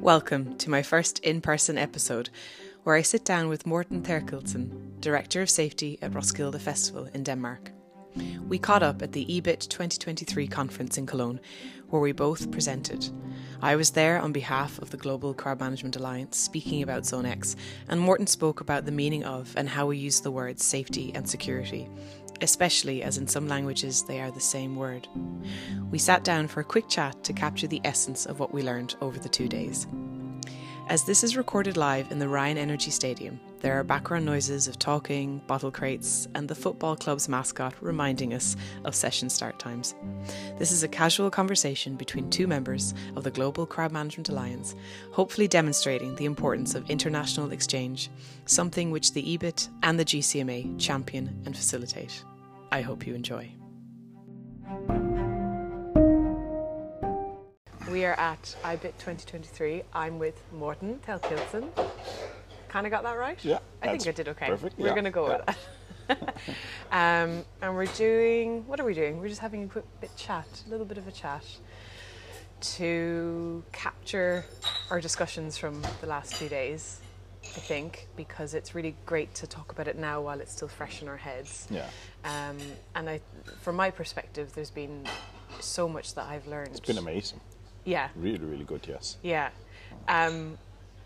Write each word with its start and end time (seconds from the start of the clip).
Welcome 0.00 0.56
to 0.56 0.70
my 0.70 0.82
first 0.82 1.18
in 1.18 1.42
person 1.42 1.76
episode 1.76 2.30
where 2.84 2.96
I 2.96 3.02
sit 3.02 3.22
down 3.22 3.50
with 3.50 3.66
Morten 3.66 4.00
Therkildsen, 4.02 4.98
Director 5.02 5.42
of 5.42 5.50
Safety 5.50 5.98
at 6.00 6.14
Roskilde 6.14 6.58
Festival 6.58 7.06
in 7.12 7.22
Denmark. 7.22 7.70
We 8.48 8.58
caught 8.58 8.82
up 8.82 9.02
at 9.02 9.12
the 9.12 9.26
IBIT 9.26 9.68
2023 9.68 10.48
conference 10.48 10.96
in 10.96 11.04
Cologne, 11.04 11.38
where 11.90 12.00
we 12.00 12.12
both 12.12 12.50
presented. 12.50 13.10
I 13.60 13.76
was 13.76 13.90
there 13.90 14.18
on 14.18 14.32
behalf 14.32 14.78
of 14.78 14.90
the 14.90 14.96
Global 14.96 15.34
Crowd 15.34 15.60
Management 15.60 15.96
Alliance 15.96 16.38
speaking 16.38 16.82
about 16.82 17.04
Zone 17.04 17.26
Ex, 17.26 17.54
and 17.86 18.00
Morten 18.00 18.26
spoke 18.26 18.62
about 18.62 18.86
the 18.86 18.92
meaning 18.92 19.24
of 19.24 19.52
and 19.54 19.68
how 19.68 19.84
we 19.84 19.98
use 19.98 20.20
the 20.20 20.30
words 20.30 20.64
safety 20.64 21.12
and 21.14 21.28
security, 21.28 21.90
especially 22.42 23.02
as 23.02 23.18
in 23.18 23.26
some 23.26 23.48
languages 23.48 24.02
they 24.02 24.20
are 24.20 24.30
the 24.30 24.40
same 24.40 24.76
word. 24.76 25.08
We 25.90 25.98
sat 25.98 26.24
down 26.24 26.48
for 26.48 26.60
a 26.60 26.64
quick 26.64 26.88
chat 26.88 27.22
to 27.24 27.32
capture 27.32 27.66
the 27.66 27.80
essence 27.84 28.26
of 28.26 28.40
what 28.40 28.52
we 28.52 28.62
learned 28.62 28.96
over 29.00 29.18
the 29.18 29.28
two 29.28 29.48
days. 29.48 29.86
As 30.90 31.04
this 31.04 31.22
is 31.22 31.36
recorded 31.36 31.76
live 31.76 32.10
in 32.10 32.18
the 32.18 32.28
Rhine 32.28 32.58
Energy 32.58 32.90
Stadium, 32.90 33.38
there 33.60 33.78
are 33.78 33.84
background 33.84 34.24
noises 34.24 34.66
of 34.66 34.76
talking, 34.76 35.40
bottle 35.46 35.70
crates, 35.70 36.26
and 36.34 36.48
the 36.48 36.54
football 36.56 36.96
club's 36.96 37.28
mascot 37.28 37.74
reminding 37.80 38.34
us 38.34 38.56
of 38.84 38.96
session 38.96 39.30
start 39.30 39.56
times. 39.60 39.94
This 40.58 40.72
is 40.72 40.82
a 40.82 40.88
casual 40.88 41.30
conversation 41.30 41.94
between 41.94 42.28
two 42.28 42.48
members 42.48 42.92
of 43.14 43.22
the 43.22 43.30
Global 43.30 43.66
Crowd 43.66 43.92
Management 43.92 44.30
Alliance, 44.30 44.74
hopefully 45.12 45.46
demonstrating 45.46 46.16
the 46.16 46.24
importance 46.24 46.74
of 46.74 46.90
international 46.90 47.52
exchange, 47.52 48.10
something 48.46 48.90
which 48.90 49.12
the 49.12 49.38
IBIT 49.38 49.68
and 49.84 49.96
the 49.96 50.04
GCMA 50.04 50.76
champion 50.80 51.40
and 51.46 51.54
facilitate. 51.54 52.24
I 52.72 52.82
hope 52.82 53.04
you 53.04 53.14
enjoy. 53.14 53.50
We 57.90 58.04
are 58.04 58.14
at 58.14 58.54
IBIT 58.62 58.96
2023. 58.98 59.82
I'm 59.92 60.20
with 60.20 60.40
Morten 60.52 61.00
Therkildsen. 61.04 61.68
Kind 62.68 62.86
of 62.86 62.92
got 62.92 63.02
that 63.02 63.18
right? 63.18 63.44
Yeah. 63.44 63.58
I 63.82 63.88
think 63.88 64.06
I 64.06 64.12
did 64.12 64.28
okay. 64.28 64.46
Perfect. 64.46 64.78
We're 64.78 64.86
yeah, 64.86 64.92
going 64.92 65.04
to 65.04 65.10
go 65.10 65.28
yeah. 65.28 65.36
with 65.38 65.56
that. 66.06 66.36
um, 66.92 67.44
and 67.60 67.74
we're 67.74 67.86
doing, 67.86 68.64
what 68.68 68.78
are 68.78 68.84
we 68.84 68.94
doing? 68.94 69.18
We're 69.18 69.28
just 69.28 69.40
having 69.40 69.64
a 69.64 69.66
quick 69.66 69.86
bit 70.00 70.14
chat, 70.16 70.46
a 70.64 70.70
little 70.70 70.86
bit 70.86 70.98
of 70.98 71.08
a 71.08 71.12
chat 71.12 71.44
to 72.60 73.64
capture 73.72 74.44
our 74.90 75.00
discussions 75.00 75.58
from 75.58 75.82
the 76.00 76.06
last 76.06 76.34
few 76.34 76.48
days, 76.48 77.00
I 77.56 77.60
think, 77.60 78.06
because 78.16 78.54
it's 78.54 78.74
really 78.74 78.94
great 79.06 79.34
to 79.34 79.46
talk 79.46 79.72
about 79.72 79.88
it 79.88 79.98
now 79.98 80.20
while 80.20 80.40
it's 80.40 80.52
still 80.52 80.68
fresh 80.68 81.02
in 81.02 81.08
our 81.08 81.16
heads. 81.16 81.66
Yeah. 81.70 81.86
Um, 82.24 82.58
and 82.94 83.08
I, 83.10 83.20
from 83.60 83.76
my 83.76 83.90
perspective, 83.90 84.52
there's 84.54 84.70
been 84.70 85.04
so 85.58 85.88
much 85.88 86.14
that 86.14 86.26
I've 86.26 86.46
learned. 86.46 86.70
It's 86.70 86.80
been 86.80 86.98
amazing. 86.98 87.40
Yeah, 87.84 88.08
Really, 88.14 88.44
really 88.44 88.64
good, 88.64 88.86
yes. 88.88 89.16
yeah. 89.22 89.50
Um, 90.06 90.58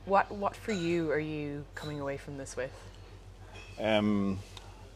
what 0.06 0.30
what 0.30 0.54
for 0.54 0.72
you 0.72 1.10
are 1.10 1.18
you 1.18 1.64
coming 1.74 1.98
away 2.00 2.18
from 2.18 2.36
this 2.36 2.56
with? 2.56 2.72
Um, 3.80 4.38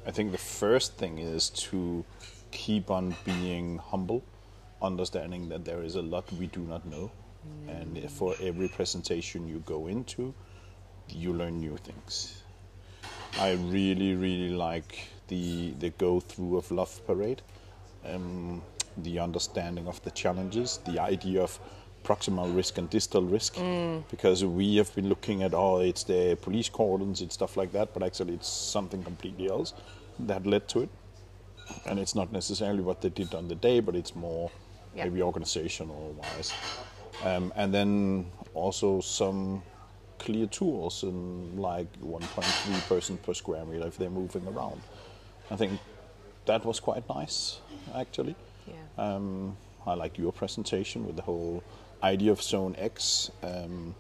I 0.07 0.11
think 0.11 0.33
the 0.33 0.39
first 0.39 0.97
thing 0.99 1.19
is 1.19 1.49
to 1.71 2.05
keep 2.51 2.91
on 2.91 3.17
being 3.25 3.79
humble, 3.79 4.23
understanding 4.83 5.49
that 5.49 5.65
there 5.65 5.83
is 5.83 5.95
a 5.95 6.03
lot 6.03 6.31
we 6.33 6.47
do 6.47 6.61
not 6.61 6.85
know. 6.87 7.11
And 7.69 8.11
for 8.11 8.35
every 8.43 8.69
presentation 8.69 9.49
you 9.49 9.63
go 9.65 9.87
into, 9.87 10.35
you 11.11 11.33
learn 11.33 11.61
new 11.61 11.77
things. 11.77 12.43
I 13.39 13.53
really, 13.53 14.15
really 14.15 14.51
like 14.51 15.09
the, 15.29 15.73
the 15.79 15.91
go 15.91 16.21
through 16.21 16.59
of 16.59 16.71
Love 16.71 17.01
Parade, 17.07 17.43
um, 18.05 18.63
the 18.97 19.19
understanding 19.19 19.87
of 19.87 20.03
the 20.03 20.11
challenges, 20.11 20.81
the 20.85 21.01
idea 21.01 21.43
of 21.43 21.59
proximal 22.05 22.55
risk 22.55 22.79
and 22.79 22.89
distal 22.89 23.23
risk, 23.23 23.59
because 24.11 24.45
we 24.45 24.77
have 24.77 24.95
been 24.95 25.09
looking 25.09 25.43
at, 25.43 25.53
oh, 25.53 25.81
it's 25.81 26.05
the 26.05 26.39
police 26.41 26.69
cordons, 26.69 27.21
it's 27.21 27.35
stuff 27.35 27.57
like 27.57 27.73
that, 27.73 27.93
but 27.93 28.03
actually 28.03 28.35
it's 28.35 28.49
something 28.49 29.03
completely 29.03 29.51
else 29.51 29.75
that 30.21 30.47
led 30.47 30.69
to 30.69 30.81
it. 30.81 30.89
And 31.87 31.99
it's 31.99 32.15
not 32.15 32.33
necessarily 32.33 32.81
what 32.81 33.03
they 33.03 33.11
did 33.11 33.35
on 33.35 33.49
the 33.49 33.55
day, 33.55 33.81
but 33.81 33.95
it's 33.95 34.15
more 34.17 34.51
maybe 34.95 35.23
organizational 35.23 36.17
wise. 36.19 36.53
Um, 37.25 37.53
and 37.57 37.75
then 37.75 38.31
also 38.55 39.01
some 39.01 39.63
clear 40.19 40.47
tools 40.47 41.03
and 41.03 41.59
like 41.59 41.87
1.3 42.01 42.89
person 42.89 43.17
per 43.19 43.35
square 43.35 43.65
meter 43.65 43.87
if 43.87 43.97
they're 43.99 44.11
moving 44.11 44.47
around. 44.49 44.81
I 45.51 45.57
think 45.57 45.79
that 46.47 46.65
was 46.65 46.81
quite 46.81 47.09
nice 47.09 47.61
actually. 47.95 48.35
Yeah. 48.67 48.75
Um, 48.99 49.57
I 49.87 49.95
like 49.95 50.19
your 50.19 50.33
presentation 50.33 51.07
with 51.07 51.17
the 51.17 51.23
whole 51.23 51.63
idea 52.03 52.33
of 52.33 52.43
Zone 52.43 52.75
Ex. 52.79 53.31
Um, 53.43 53.95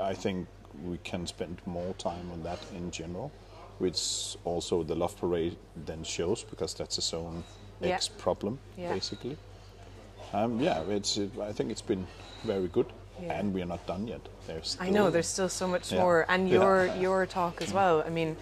I 0.00 0.14
think 0.14 0.48
we 0.84 0.98
can 0.98 1.26
spend 1.26 1.60
more 1.66 1.92
time 1.94 2.30
on 2.32 2.42
that 2.44 2.58
in 2.74 2.90
general, 2.90 3.30
which 3.78 4.36
also 4.44 4.82
the 4.82 4.94
Love 4.94 5.16
Parade 5.18 5.56
then 5.86 6.04
shows 6.04 6.42
because 6.44 6.74
that's 6.74 6.98
a 6.98 7.02
Zone 7.02 7.44
Yeah. 7.80 7.94
X 7.94 8.08
problem 8.08 8.58
Yeah. 8.76 8.92
basically. 8.92 9.36
Um, 10.32 10.60
yeah, 10.60 10.82
it's. 10.90 11.16
It, 11.16 11.30
I 11.40 11.52
think 11.52 11.70
it's 11.70 11.80
been 11.82 12.06
very 12.44 12.68
good, 12.68 12.86
Yeah. 13.22 13.38
and 13.38 13.52
we 13.54 13.62
are 13.62 13.66
not 13.66 13.86
done 13.86 14.06
yet. 14.06 14.20
There's. 14.46 14.76
I 14.80 14.90
know 14.90 15.10
there's 15.10 15.26
still 15.28 15.48
so 15.48 15.66
much 15.66 15.92
Yeah. 15.92 16.00
more, 16.00 16.26
and 16.28 16.48
Yeah. 16.48 16.54
your 16.58 16.86
your 16.96 17.26
talk 17.26 17.60
as 17.62 17.72
well. 17.72 18.02
I 18.06 18.10
mean, 18.10 18.36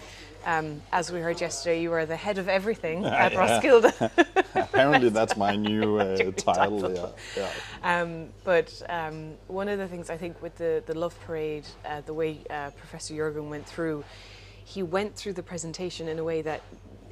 um, 0.45 0.81
as 0.91 1.11
we 1.11 1.19
heard 1.19 1.41
yesterday, 1.41 1.81
you 1.81 1.91
are 1.93 2.05
the 2.05 2.15
head 2.15 2.37
of 2.37 2.47
everything 2.47 3.05
at 3.23 3.33
Roskilde. 3.33 3.91
Apparently, 4.55 5.09
that's 5.09 5.35
my 5.35 5.55
new 5.55 5.97
uh, 5.99 6.31
title. 6.37 6.91
Yeah, 6.93 7.07
yeah. 7.35 8.01
Um, 8.01 8.29
but 8.43 8.81
um, 8.89 9.33
one 9.47 9.67
of 9.67 9.77
the 9.79 9.87
things 9.87 10.09
I 10.09 10.17
think 10.17 10.41
with 10.41 10.55
the, 10.57 10.83
the 10.85 10.93
Love 10.97 11.19
Parade, 11.25 11.65
uh, 11.85 12.01
the 12.05 12.13
way 12.13 12.39
uh, 12.49 12.69
Professor 12.71 13.15
Jurgen 13.15 13.49
went 13.49 13.65
through, 13.67 14.03
he 14.63 14.83
went 14.83 15.15
through 15.15 15.33
the 15.33 15.43
presentation 15.43 16.07
in 16.07 16.19
a 16.19 16.23
way 16.23 16.41
that 16.41 16.61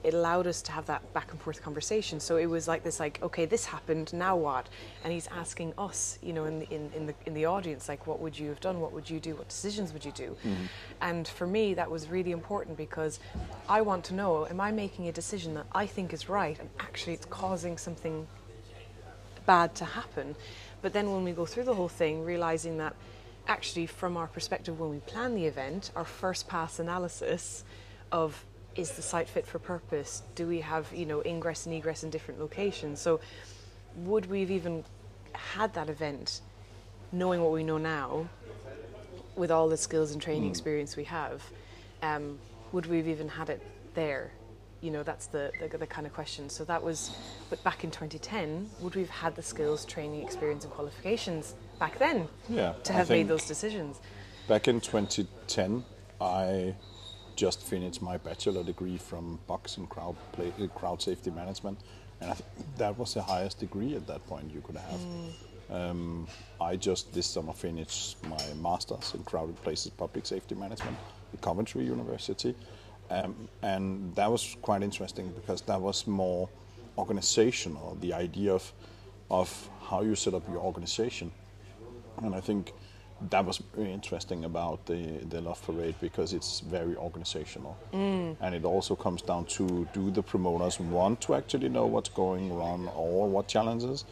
it 0.05 0.13
allowed 0.13 0.45
us 0.45 0.61
to 0.61 0.71
have 0.71 0.85
that 0.85 1.13
back 1.13 1.31
and 1.31 1.41
forth 1.41 1.63
conversation. 1.63 2.19
So 2.19 2.37
it 2.37 2.45
was 2.45 2.67
like 2.67 2.83
this, 2.83 2.99
like, 2.99 3.19
okay, 3.23 3.45
this 3.45 3.65
happened, 3.65 4.13
now 4.13 4.35
what? 4.35 4.69
And 5.03 5.11
he's 5.11 5.27
asking 5.27 5.73
us, 5.79 6.19
you 6.21 6.31
know, 6.31 6.45
in 6.45 6.59
the, 6.59 6.69
in, 6.69 6.91
in 6.95 7.05
the 7.07 7.15
in 7.25 7.33
the 7.33 7.45
audience, 7.45 7.89
like, 7.89 8.05
what 8.05 8.19
would 8.19 8.37
you 8.37 8.49
have 8.49 8.59
done? 8.59 8.79
What 8.79 8.93
would 8.93 9.09
you 9.09 9.19
do? 9.19 9.35
What 9.35 9.49
decisions 9.49 9.93
would 9.93 10.05
you 10.05 10.11
do? 10.11 10.37
Mm-hmm. 10.45 10.65
And 11.01 11.27
for 11.27 11.47
me, 11.47 11.73
that 11.73 11.89
was 11.89 12.07
really 12.07 12.31
important 12.31 12.77
because 12.77 13.19
I 13.67 13.81
want 13.81 14.05
to 14.05 14.13
know: 14.13 14.45
Am 14.45 14.61
I 14.61 14.71
making 14.71 15.07
a 15.07 15.11
decision 15.11 15.55
that 15.55 15.65
I 15.73 15.87
think 15.87 16.13
is 16.13 16.29
right, 16.29 16.59
and 16.59 16.69
actually 16.79 17.13
it's 17.13 17.25
causing 17.25 17.77
something 17.77 18.27
bad 19.45 19.75
to 19.75 19.85
happen. 19.85 20.35
But 20.81 20.93
then 20.93 21.11
when 21.11 21.23
we 21.23 21.31
go 21.31 21.45
through 21.45 21.63
the 21.63 21.73
whole 21.73 21.89
thing, 21.89 22.23
realizing 22.23 22.77
that 22.77 22.95
actually, 23.47 23.85
from 23.85 24.17
our 24.17 24.27
perspective, 24.27 24.79
when 24.79 24.89
we 24.89 24.99
plan 24.99 25.35
the 25.35 25.45
event, 25.45 25.91
our 25.95 26.05
first 26.05 26.47
pass 26.47 26.79
analysis 26.79 27.63
of 28.11 28.43
is 28.75 28.91
the 28.91 29.01
site 29.01 29.29
fit 29.29 29.45
for 29.45 29.59
purpose? 29.59 30.23
Do 30.35 30.47
we 30.47 30.61
have 30.61 30.87
you 30.93 31.05
know 31.05 31.21
ingress 31.25 31.65
and 31.65 31.75
egress 31.75 32.03
in 32.03 32.09
different 32.09 32.39
locations? 32.39 32.99
So 32.99 33.19
would 33.97 34.25
we 34.27 34.41
have 34.41 34.51
even 34.51 34.83
had 35.33 35.73
that 35.73 35.89
event 35.89 36.41
knowing 37.11 37.41
what 37.41 37.51
we 37.51 37.63
know 37.63 37.77
now 37.77 38.27
with 39.35 39.51
all 39.51 39.67
the 39.67 39.77
skills 39.77 40.11
and 40.11 40.21
training 40.21 40.49
experience 40.49 40.95
we 40.95 41.03
have 41.03 41.43
um, 42.01 42.37
would 42.71 42.85
we 42.85 42.97
have 42.97 43.07
even 43.07 43.27
had 43.27 43.49
it 43.49 43.61
there 43.93 44.31
you 44.81 44.91
know 44.91 45.03
that's 45.03 45.27
the, 45.27 45.51
the 45.59 45.77
the 45.77 45.87
kind 45.87 46.07
of 46.07 46.13
question 46.13 46.49
so 46.49 46.63
that 46.63 46.81
was 46.81 47.15
but 47.49 47.61
back 47.63 47.83
in 47.83 47.91
2010 47.91 48.69
would 48.79 48.95
we 48.95 49.01
have 49.01 49.09
had 49.09 49.35
the 49.35 49.41
skills 49.41 49.85
training 49.85 50.21
experience 50.21 50.63
and 50.63 50.73
qualifications 50.73 51.55
back 51.79 51.97
then 51.99 52.27
Yeah, 52.49 52.73
to 52.83 52.93
have 52.93 53.09
made 53.09 53.27
those 53.27 53.45
decisions 53.45 53.99
Back 54.47 54.67
in 54.67 54.79
2010, 54.79 55.83
I 56.21 56.75
just 57.35 57.63
finished 57.63 58.01
my 58.01 58.17
bachelor 58.17 58.63
degree 58.63 58.97
from 58.97 59.39
Bucks 59.47 59.77
in 59.77 59.87
crowd 59.87 60.15
play, 60.31 60.53
uh, 60.61 60.67
crowd 60.67 61.01
safety 61.01 61.31
management, 61.31 61.79
and 62.21 62.41
that 62.77 62.97
was 62.97 63.13
the 63.13 63.21
highest 63.21 63.59
degree 63.59 63.95
at 63.95 64.07
that 64.07 64.25
point 64.27 64.51
you 64.53 64.61
could 64.61 64.77
have. 64.77 64.99
Um, 65.69 66.27
I 66.61 66.75
just 66.75 67.13
this 67.13 67.25
summer 67.25 67.53
finished 67.53 68.17
my 68.27 68.43
master's 68.61 69.13
in 69.15 69.23
crowded 69.23 69.55
places 69.63 69.91
public 69.91 70.25
safety 70.25 70.55
management 70.55 70.95
at 71.33 71.41
Coventry 71.41 71.83
University, 71.83 72.55
um, 73.09 73.49
and 73.61 74.15
that 74.15 74.29
was 74.31 74.55
quite 74.61 74.83
interesting 74.83 75.31
because 75.31 75.61
that 75.63 75.81
was 75.81 76.07
more 76.07 76.49
organizational. 76.97 77.97
The 78.01 78.13
idea 78.13 78.53
of 78.53 78.71
of 79.31 79.69
how 79.89 80.01
you 80.01 80.15
set 80.15 80.33
up 80.35 80.47
your 80.47 80.61
organization, 80.61 81.31
and 82.21 82.35
I 82.35 82.41
think 82.41 82.71
that 83.29 83.45
was 83.45 83.61
very 83.75 83.91
interesting 83.93 84.43
about 84.45 84.85
the 84.85 85.19
the 85.29 85.41
Love 85.41 85.61
Parade 85.65 85.95
because 86.01 86.33
it's 86.33 86.59
very 86.59 86.95
organizational, 86.95 87.77
and 87.93 88.55
it 88.55 88.65
also 88.65 88.95
comes 88.95 89.21
down 89.21 89.45
to 89.45 89.87
do 89.93 90.11
the 90.11 90.21
promoters 90.21 90.79
want 90.79 91.21
to 91.21 91.35
actually 91.35 91.69
know 91.69 91.85
what's 91.85 92.09
going 92.09 92.51
on 92.51 92.89
or 92.95 93.29
what 93.29 93.47
challenges, 93.47 94.05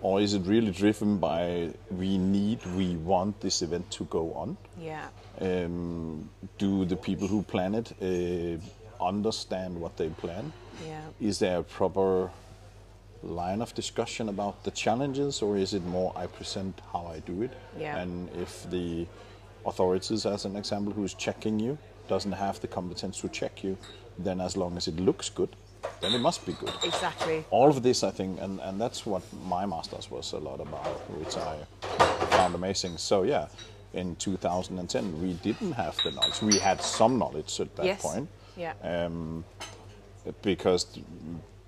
or 0.00 0.20
is 0.20 0.34
it 0.34 0.42
really 0.46 0.70
driven 0.72 1.18
by 1.18 1.70
we 1.90 2.16
need 2.18 2.64
we 2.76 2.96
want 2.96 3.40
this 3.40 3.62
event 3.62 3.90
to 3.90 4.04
go 4.04 4.32
on? 4.34 4.56
yeah. 4.80 5.08
Um, 5.38 6.30
do 6.56 6.86
the 6.86 6.96
people 6.96 7.28
who 7.28 7.42
plan 7.42 7.74
it 7.74 7.92
uh, 8.00 9.04
understand 9.04 9.78
what 9.78 9.96
they 9.98 10.08
plan? 10.08 10.52
yeah. 10.86 11.00
Is 11.20 11.38
there 11.38 11.58
a 11.58 11.62
proper 11.62 12.30
line 13.26 13.62
of 13.62 13.74
discussion 13.74 14.28
about 14.28 14.64
the 14.64 14.70
challenges, 14.70 15.42
or 15.42 15.56
is 15.56 15.74
it 15.74 15.84
more 15.84 16.12
I 16.16 16.26
present 16.26 16.80
how 16.92 17.06
I 17.06 17.20
do 17.20 17.42
it? 17.42 17.52
Yeah. 17.78 17.98
And 17.98 18.28
if 18.36 18.68
the 18.70 19.06
authorities, 19.64 20.26
as 20.26 20.44
an 20.44 20.56
example, 20.56 20.92
who's 20.92 21.14
checking 21.14 21.58
you, 21.60 21.78
doesn't 22.08 22.32
have 22.32 22.60
the 22.60 22.68
competence 22.68 23.20
to 23.20 23.28
check 23.28 23.64
you, 23.64 23.76
then 24.18 24.40
as 24.40 24.56
long 24.56 24.76
as 24.76 24.88
it 24.88 24.96
looks 24.96 25.28
good, 25.28 25.54
then 26.00 26.12
it 26.14 26.20
must 26.20 26.46
be 26.46 26.52
good. 26.52 26.72
Exactly. 26.84 27.44
All 27.50 27.68
of 27.68 27.82
this, 27.82 28.02
I 28.02 28.10
think, 28.10 28.40
and, 28.40 28.60
and 28.60 28.80
that's 28.80 29.04
what 29.06 29.22
my 29.44 29.66
master's 29.66 30.10
was 30.10 30.32
a 30.32 30.38
lot 30.38 30.60
about, 30.60 30.98
which 31.10 31.36
I 31.36 31.58
found 32.30 32.54
amazing. 32.54 32.96
So, 32.96 33.22
yeah, 33.22 33.48
in 33.92 34.16
2010, 34.16 35.22
we 35.22 35.34
didn't 35.34 35.72
have 35.72 35.96
the 36.04 36.12
knowledge. 36.12 36.42
We 36.42 36.58
had 36.58 36.80
some 36.80 37.18
knowledge 37.18 37.60
at 37.60 37.74
that 37.76 37.86
yes. 37.86 38.02
point 38.02 38.28
Yeah. 38.56 38.72
Um, 38.82 39.44
because 40.42 40.86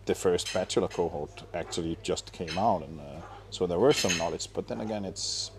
the 0.09 0.15
first 0.15 0.53
bachelor 0.53 0.89
cohort 0.89 1.45
actually 1.55 1.97
just 2.03 2.33
came 2.33 2.59
out, 2.59 2.83
and 2.83 2.99
uh, 2.99 3.05
so 3.51 3.67
there 3.67 3.79
were 3.79 3.93
some 3.93 4.17
knowledge. 4.19 4.49
But 4.53 4.67
then 4.67 4.81
again, 4.81 5.05
it's 5.05 5.53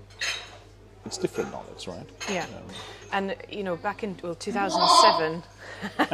it's 1.06 1.18
different 1.18 1.52
knowledge, 1.52 1.88
right? 1.88 2.10
Yeah. 2.30 2.46
And 3.14 3.36
you 3.50 3.64
know, 3.64 3.78
back 3.78 4.04
in 4.04 4.18
well, 4.22 4.36
2007. 4.36 5.44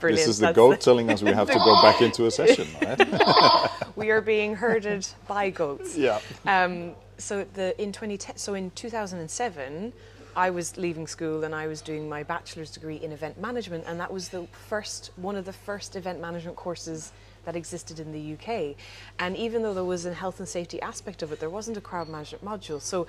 Brilliant. 0.00 0.18
This 0.18 0.28
is 0.28 0.38
the 0.38 0.52
goat 0.52 0.80
telling 0.80 1.10
us 1.10 1.22
we 1.22 1.32
have 1.32 1.48
to 1.48 1.58
go 1.58 1.82
back 1.82 2.00
into 2.00 2.26
a 2.26 2.30
session, 2.30 2.68
right? 2.82 3.96
we 3.96 4.10
are 4.10 4.22
being 4.22 4.54
herded 4.54 5.06
by 5.26 5.50
goats. 5.50 5.96
yeah. 5.96 6.20
Um, 6.46 6.92
so 7.18 7.44
the 7.54 7.80
in 7.82 7.90
2010, 7.90 8.36
so 8.36 8.54
in 8.54 8.70
2007, 8.70 9.92
I 10.38 10.50
was 10.50 10.76
leaving 10.76 11.08
school 11.08 11.42
and 11.42 11.52
I 11.52 11.66
was 11.66 11.80
doing 11.80 12.08
my 12.08 12.22
bachelor's 12.22 12.70
degree 12.70 12.94
in 12.94 13.10
event 13.10 13.40
management, 13.40 13.82
and 13.88 13.98
that 13.98 14.12
was 14.12 14.28
the 14.28 14.46
first 14.68 15.10
one 15.16 15.34
of 15.34 15.44
the 15.44 15.52
first 15.52 15.96
event 15.96 16.20
management 16.20 16.56
courses 16.56 17.10
that 17.44 17.56
existed 17.56 17.98
in 17.98 18.12
the 18.12 18.34
UK. 18.34 18.76
And 19.18 19.36
even 19.36 19.64
though 19.64 19.74
there 19.74 19.82
was 19.82 20.06
a 20.06 20.14
health 20.14 20.38
and 20.38 20.48
safety 20.48 20.80
aspect 20.80 21.24
of 21.24 21.32
it, 21.32 21.40
there 21.40 21.50
wasn't 21.50 21.76
a 21.76 21.80
crowd 21.80 22.08
management 22.08 22.44
module. 22.44 22.80
So 22.80 23.08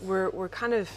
we're 0.00 0.30
we're 0.30 0.48
kind 0.48 0.72
of 0.72 0.88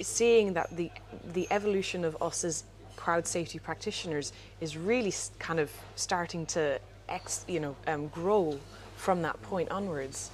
seeing 0.00 0.52
that 0.54 0.76
the 0.76 0.90
the 1.32 1.46
evolution 1.52 2.04
of 2.04 2.20
us 2.20 2.42
as 2.42 2.64
crowd 2.96 3.24
safety 3.24 3.60
practitioners 3.60 4.32
is 4.60 4.76
really 4.76 5.14
kind 5.38 5.60
of 5.60 5.70
starting 5.94 6.44
to 6.46 6.80
ex, 7.08 7.44
you 7.46 7.60
know 7.60 7.76
um, 7.86 8.08
grow 8.08 8.58
from 8.96 9.22
that 9.22 9.40
point 9.42 9.70
onwards. 9.70 10.32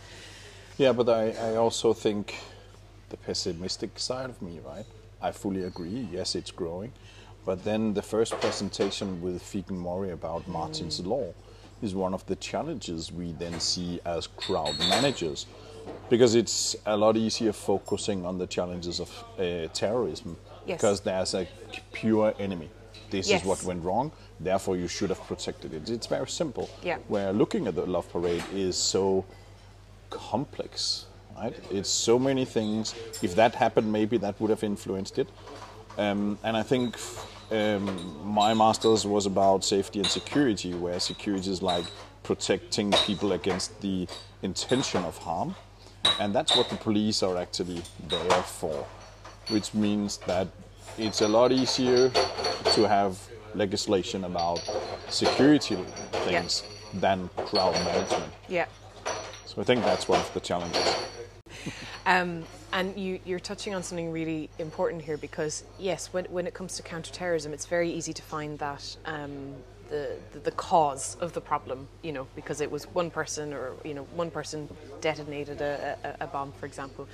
Yeah, 0.79 0.93
but 0.93 1.11
I, 1.11 1.33
I 1.33 1.57
also 1.57 1.93
think 1.93 2.35
the 3.11 3.17
pessimistic 3.19 3.99
side 3.99 4.31
of 4.31 4.41
me, 4.41 4.61
right? 4.67 4.87
I 5.21 5.33
fully 5.33 5.65
agree. 5.65 6.09
Yes, 6.11 6.35
it's 6.35 6.51
growing. 6.51 6.93
But 7.45 7.65
then 7.65 7.95
the 7.95 8.03
first 8.03 8.33
presentation 8.41 9.21
with 9.21 9.43
Figen 9.43 9.73
Murray 9.79 10.11
about 10.11 10.49
Martyn's 10.49 11.01
Law 11.01 11.35
is 11.83 11.95
one 11.95 12.15
of 12.15 12.25
the 12.27 12.37
challenges 12.37 13.11
we 13.13 13.33
then 13.33 13.59
see 13.61 14.01
as 14.05 14.27
crowd 14.27 14.79
managers. 14.79 15.47
Because 16.09 16.35
it's 16.35 16.77
a 16.87 16.97
lot 16.97 17.17
easier 17.17 17.53
focusing 17.53 18.25
on 18.27 18.39
the 18.39 18.47
challenges 18.47 19.01
of 19.01 19.11
uh, 19.39 19.67
terrorism. 19.73 20.37
Yes. 20.67 20.79
Because 20.79 21.01
there's 21.01 21.35
a 21.35 21.47
pure 21.93 22.35
enemy. 22.39 22.69
This 23.11 23.29
Yes. 23.29 23.41
is 23.41 23.47
what 23.47 23.63
went 23.65 23.83
wrong, 23.83 24.13
therefore 24.39 24.77
you 24.77 24.87
should 24.87 25.09
have 25.09 25.21
protected 25.27 25.75
it. 25.75 25.89
It's 25.91 26.07
very 26.07 26.29
simple. 26.29 26.69
Yeah. 26.83 26.99
Where 27.09 27.33
looking 27.33 27.67
at 27.67 27.75
the 27.75 27.87
Love 27.87 28.09
Parade 28.13 28.45
is 28.55 28.77
so 28.77 29.25
complex, 30.11 31.07
right? 31.41 31.55
It's 31.71 31.89
so 31.89 32.19
many 32.19 32.45
things. 32.45 32.95
If 33.23 33.35
that 33.37 33.55
happened, 33.55 33.91
maybe 33.91 34.19
that 34.19 34.41
would 34.41 34.51
have 34.51 34.63
influenced 34.63 35.19
it. 35.19 35.29
Um, 35.99 36.39
and 36.45 36.57
I 36.57 36.63
think 36.63 36.97
um, 37.51 38.17
my 38.25 38.55
master's 38.55 39.07
was 39.07 39.27
about 39.27 39.65
safety 39.65 40.01
and 40.01 40.09
security, 40.09 40.75
where 40.75 41.01
security 41.01 41.51
is 41.51 41.63
like 41.63 41.85
protecting 42.23 42.93
people 43.07 43.33
against 43.33 43.81
the 43.81 44.07
intention 44.43 45.05
of 45.05 45.17
harm. 45.19 45.55
And 46.19 46.35
that's 46.35 46.57
what 46.57 46.69
the 46.69 46.77
police 46.77 47.23
are 47.23 47.37
actually 47.37 47.83
there 48.09 48.43
for, 48.43 48.87
which 49.49 49.75
means 49.75 50.19
that 50.27 50.49
it's 50.99 51.21
a 51.21 51.29
lot 51.29 51.53
easier 51.53 52.11
to 52.75 52.89
have 52.89 53.19
legislation 53.55 54.25
about 54.25 54.61
security 55.09 55.77
things 56.25 56.63
than 56.95 57.29
crowd 57.37 57.75
management. 57.85 58.33
Yeah. 58.49 58.67
So 59.47 59.61
I 59.61 59.65
think 59.65 59.85
that's 59.85 60.09
one 60.09 60.21
of 60.21 60.33
the 60.33 60.41
challenges. 60.41 60.95
Um, 62.11 62.43
and 62.73 62.97
you, 62.97 63.21
you're 63.25 63.39
touching 63.39 63.73
on 63.73 63.85
something 63.85 64.11
really 64.11 64.51
important 64.59 65.01
here 65.01 65.17
because, 65.17 65.63
yes, 65.79 66.13
when, 66.13 66.25
when 66.25 66.45
it 66.45 66.55
comes 66.55 66.75
to 66.77 66.83
counterterrorism, 66.83 67.53
it's 67.53 67.67
very 67.67 67.89
easy 67.89 68.13
to 68.13 68.23
find 68.23 68.59
that 68.59 68.97
um, 69.05 69.55
the, 69.91 70.17
the, 70.33 70.41
the 70.41 70.51
cause 70.51 71.17
of 71.21 71.35
the 71.35 71.41
problem, 71.41 71.87
you 72.03 72.11
know, 72.11 72.27
because 72.35 72.61
it 72.61 72.69
was 72.69 72.85
one 72.95 73.13
person 73.13 73.53
or, 73.53 73.75
you 73.85 73.95
know, 73.95 74.03
one 74.17 74.29
person 74.29 74.69
detonated 75.01 75.61
a, 75.61 75.97
a, 76.03 76.25
a 76.25 76.27
bomb, 76.27 76.51
for 76.59 76.67
example. 76.67 77.07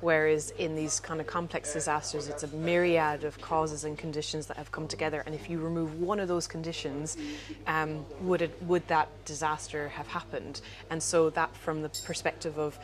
Whereas 0.00 0.52
in 0.52 0.74
these 0.74 0.98
kind 0.98 1.20
of 1.20 1.26
complex 1.26 1.74
disasters, 1.74 2.28
it's 2.28 2.44
a 2.44 2.48
myriad 2.48 3.24
of 3.24 3.38
causes 3.42 3.84
and 3.84 3.98
conditions 3.98 4.46
that 4.46 4.56
have 4.56 4.72
come 4.72 4.88
together. 4.88 5.24
And 5.26 5.34
if 5.34 5.50
you 5.50 5.58
remove 5.58 6.00
one 6.00 6.20
of 6.20 6.28
those 6.28 6.46
conditions, 6.46 7.18
um, 7.66 8.06
would, 8.22 8.40
it, 8.40 8.62
would 8.62 8.86
that 8.88 9.08
disaster 9.26 9.88
have 9.88 10.06
happened? 10.06 10.62
And 10.88 11.02
so, 11.02 11.28
that 11.30 11.54
from 11.54 11.82
the 11.82 11.90
perspective 12.06 12.58
of 12.58 12.78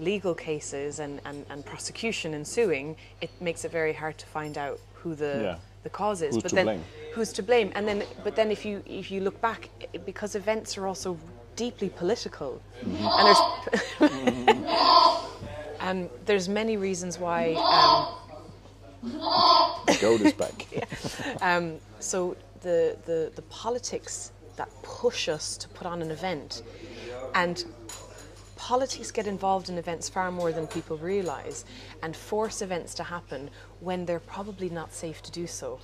legal 0.00 0.34
cases 0.34 0.98
and, 0.98 1.20
and, 1.24 1.44
and 1.50 1.64
prosecution 1.64 2.34
and 2.34 2.46
suing, 2.46 2.96
it 3.20 3.30
makes 3.40 3.64
it 3.64 3.70
very 3.70 3.92
hard 3.92 4.16
to 4.18 4.26
find 4.26 4.56
out 4.58 4.80
who 4.94 5.14
the 5.14 5.40
Yeah. 5.42 5.56
the 5.82 5.90
cause 5.90 6.22
is. 6.22 6.34
Who's 6.34 6.42
but 6.42 6.48
to 6.50 6.54
then 6.56 6.64
blame? 6.66 6.84
who's 7.14 7.32
to 7.34 7.42
blame? 7.42 7.70
And 7.74 7.86
then, 7.86 8.02
but 8.24 8.34
then 8.36 8.50
if 8.50 8.64
you 8.64 8.82
if 8.86 9.10
you 9.10 9.20
look 9.20 9.40
back, 9.40 9.68
because 10.04 10.34
events 10.34 10.76
are 10.78 10.86
also 10.86 11.16
deeply 11.56 11.90
political, 11.90 12.60
and 12.82 13.26
there's 13.26 13.42
and 15.80 16.08
there's 16.26 16.48
many 16.48 16.76
reasons 16.76 17.18
why. 17.18 17.54
Um, 17.54 18.16
The 19.86 19.98
goat 20.00 20.20
is 20.20 20.32
back. 20.34 20.66
so 22.00 22.36
the, 22.60 22.96
the 23.06 23.32
the 23.34 23.42
politics 23.42 24.32
that 24.56 24.68
push 24.82 25.28
us 25.28 25.56
to 25.56 25.68
put 25.68 25.86
on 25.86 26.02
an 26.02 26.10
event, 26.10 26.62
and 27.34 27.64
politics 28.70 29.10
get 29.10 29.26
involved 29.26 29.68
in 29.68 29.78
events 29.78 30.08
far 30.08 30.30
more 30.30 30.52
than 30.52 30.66
people 30.68 30.96
realise, 30.96 31.64
and 32.02 32.14
force 32.14 32.62
events 32.62 32.94
to 32.94 33.02
happen 33.02 33.50
when 33.80 34.06
they're 34.06 34.26
probably 34.36 34.68
not 34.70 34.92
safe 34.92 35.20
to 35.22 35.30
do 35.40 35.46
so. 35.46 35.78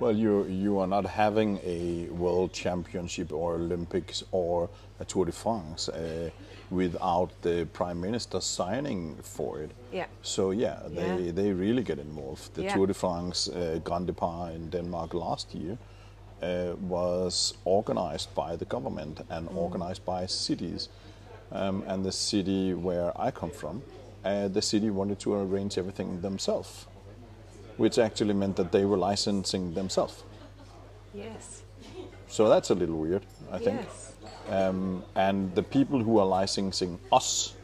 Well, 0.00 0.16
you 0.16 0.44
you 0.64 0.80
are 0.80 0.88
not 0.88 1.06
having 1.06 1.60
a 1.64 2.08
world 2.22 2.50
championship 2.52 3.32
or 3.32 3.54
Olympics 3.54 4.24
or 4.32 4.68
a 5.00 5.04
Tour 5.04 5.24
de 5.26 5.32
France 5.32 5.88
uh, 5.92 6.30
without 6.70 7.30
the 7.42 7.64
prime 7.72 8.00
minister 8.00 8.40
signing 8.40 9.16
for 9.22 9.62
it. 9.64 9.70
Yeah. 9.92 10.06
So 10.22 10.42
yeah, 10.52 10.76
they 10.96 11.24
Yeah. 11.24 11.34
they 11.34 11.52
really 11.52 11.82
get 11.82 11.98
involved. 11.98 12.54
The 12.54 12.62
Yeah. 12.62 12.74
Tour 12.74 12.86
de 12.86 12.94
France 12.94 13.50
uh, 13.52 13.80
Grand 13.84 14.06
Depart 14.06 14.54
in 14.54 14.70
Denmark 14.70 15.14
last 15.14 15.54
year 15.54 15.76
uh, 16.42 16.74
was 16.90 17.54
organized 17.64 18.28
by 18.34 18.56
the 18.56 18.64
government 18.76 19.20
and 19.30 19.48
Mm. 19.48 19.56
organized 19.64 20.04
by 20.04 20.26
cities. 20.28 20.88
Um, 21.52 21.84
and 21.86 22.04
the 22.04 22.12
city 22.12 22.72
where 22.72 23.12
I 23.20 23.30
come 23.30 23.50
from, 23.50 23.82
uh, 24.24 24.48
the 24.48 24.62
city 24.62 24.88
wanted 24.90 25.18
to 25.20 25.34
arrange 25.34 25.76
everything 25.76 26.20
themselves, 26.22 26.86
which 27.76 27.98
actually 27.98 28.34
meant 28.34 28.56
that 28.56 28.72
they 28.72 28.84
were 28.86 28.96
licensing 28.96 29.74
themselves. 29.74 30.24
Yes. 31.14 31.62
So 32.28 32.48
that's 32.48 32.70
a 32.70 32.74
little 32.74 32.96
weird, 32.96 33.26
I 33.50 33.58
think. 33.58 33.82
Yes. 33.82 34.12
And 35.14 35.54
the 35.54 35.62
people 35.62 36.02
who 36.02 36.18
are 36.18 36.26
licensing 36.26 36.98
us 37.10 37.54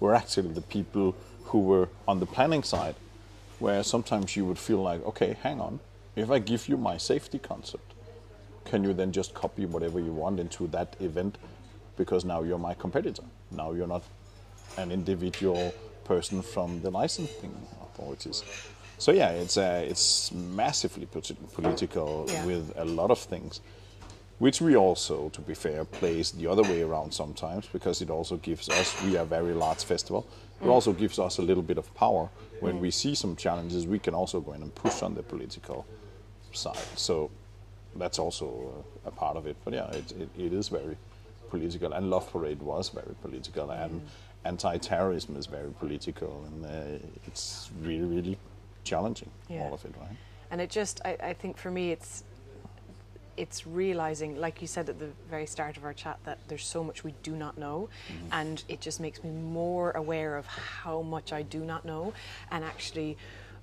were 0.00 0.14
actually 0.16 0.52
the 0.52 0.62
people 0.62 1.14
who 1.44 1.60
were 1.60 1.88
on 2.08 2.18
the 2.18 2.26
planning 2.26 2.64
side, 2.64 2.96
where 3.60 3.84
sometimes 3.84 4.34
you 4.36 4.44
would 4.46 4.58
feel 4.58 4.82
like, 4.82 5.04
okay, 5.06 5.36
hang 5.42 5.60
on, 5.60 5.78
if 6.16 6.28
I 6.28 6.40
give 6.40 6.68
you 6.68 6.76
my 6.76 6.96
safety 6.96 7.38
concept, 7.38 7.94
can 8.64 8.82
you 8.82 8.92
then 8.92 9.12
just 9.12 9.32
copy 9.32 9.64
whatever 9.64 10.00
you 10.00 10.12
want 10.12 10.40
into 10.40 10.66
that 10.68 10.96
event? 11.00 11.38
Because 11.96 12.24
now 12.24 12.42
you're 12.42 12.58
my 12.58 12.74
competitor. 12.74 13.24
Now 13.50 13.72
you're 13.72 13.86
not 13.86 14.02
an 14.76 14.90
individual 14.90 15.74
person 16.04 16.42
from 16.42 16.80
the 16.80 16.90
licensing 16.90 17.54
authorities. 17.82 18.42
So 18.98 19.12
yeah, 19.12 19.30
it's 19.30 19.56
uh, 19.56 19.84
it's 19.88 20.32
massively 20.32 21.06
political 21.54 22.26
Yeah. 22.28 22.46
with 22.46 22.72
a 22.76 22.84
lot 22.84 23.10
of 23.10 23.18
things 23.18 23.60
which 24.42 24.60
we 24.60 24.74
also, 24.76 25.28
to 25.28 25.40
be 25.40 25.54
fair, 25.54 25.84
plays 25.84 26.32
the 26.32 26.48
other 26.48 26.64
way 26.64 26.82
around 26.82 27.14
sometimes 27.14 27.64
because 27.72 28.02
it 28.02 28.10
also 28.10 28.36
gives 28.38 28.68
us, 28.68 29.00
we 29.04 29.16
are 29.16 29.22
a 29.22 29.24
very 29.24 29.54
large 29.54 29.84
festival, 29.84 30.26
it 30.60 30.66
also 30.66 30.92
gives 30.92 31.16
us 31.20 31.38
a 31.38 31.42
little 31.42 31.62
bit 31.62 31.78
of 31.78 31.94
power. 31.94 32.28
When 32.58 32.80
we 32.80 32.90
see 32.90 33.14
some 33.14 33.36
challenges, 33.36 33.86
we 33.86 34.00
can 34.00 34.14
also 34.14 34.40
go 34.40 34.52
in 34.54 34.62
and 34.62 34.74
push 34.74 35.00
on 35.00 35.14
the 35.14 35.22
political 35.22 35.86
side. 36.52 36.88
So 36.96 37.30
that's 37.94 38.18
also 38.18 38.84
uh, 39.06 39.08
a 39.08 39.12
part 39.12 39.36
of 39.36 39.46
it. 39.46 39.56
But 39.64 39.74
yeah, 39.74 39.86
it, 39.90 40.10
it, 40.12 40.28
it 40.36 40.52
is 40.52 40.68
very 40.68 40.96
political, 41.56 41.92
and 41.92 42.08
Love 42.08 42.26
Parade 42.32 42.62
was 42.62 42.88
very 42.88 43.14
political, 43.20 43.70
and 43.70 44.00
anti-terrorism 44.44 45.36
is 45.36 45.46
very 45.46 45.70
political, 45.82 46.32
and 46.48 46.64
uh, 46.64 47.06
it's 47.26 47.70
really, 47.82 48.08
really 48.16 48.38
challenging, 48.84 49.30
Yeah. 49.48 49.62
all 49.64 49.74
of 49.74 49.84
it, 49.84 49.94
right? 50.00 50.16
And 50.50 50.60
it 50.60 50.70
just, 50.70 51.00
I, 51.04 51.12
I 51.30 51.32
think 51.34 51.56
for 51.58 51.70
me, 51.70 51.92
it's 51.92 52.24
it's 53.38 53.66
realizing, 53.66 54.38
like 54.46 54.60
you 54.60 54.68
said 54.68 54.88
at 54.90 54.98
the 54.98 55.08
very 55.30 55.46
start 55.46 55.78
of 55.78 55.84
our 55.88 55.94
chat, 55.94 56.18
that 56.24 56.38
there's 56.48 56.66
so 56.66 56.84
much 56.84 57.02
we 57.02 57.14
do 57.22 57.34
not 57.44 57.56
know, 57.56 57.88
and 58.30 58.62
it 58.68 58.78
just 58.82 59.00
makes 59.00 59.24
me 59.24 59.30
more 59.30 59.90
aware 59.92 60.36
of 60.36 60.44
how 60.46 61.00
much 61.00 61.32
I 61.32 61.42
do 61.56 61.60
not 61.72 61.82
know, 61.84 62.12
and 62.50 62.62
actually 62.62 63.16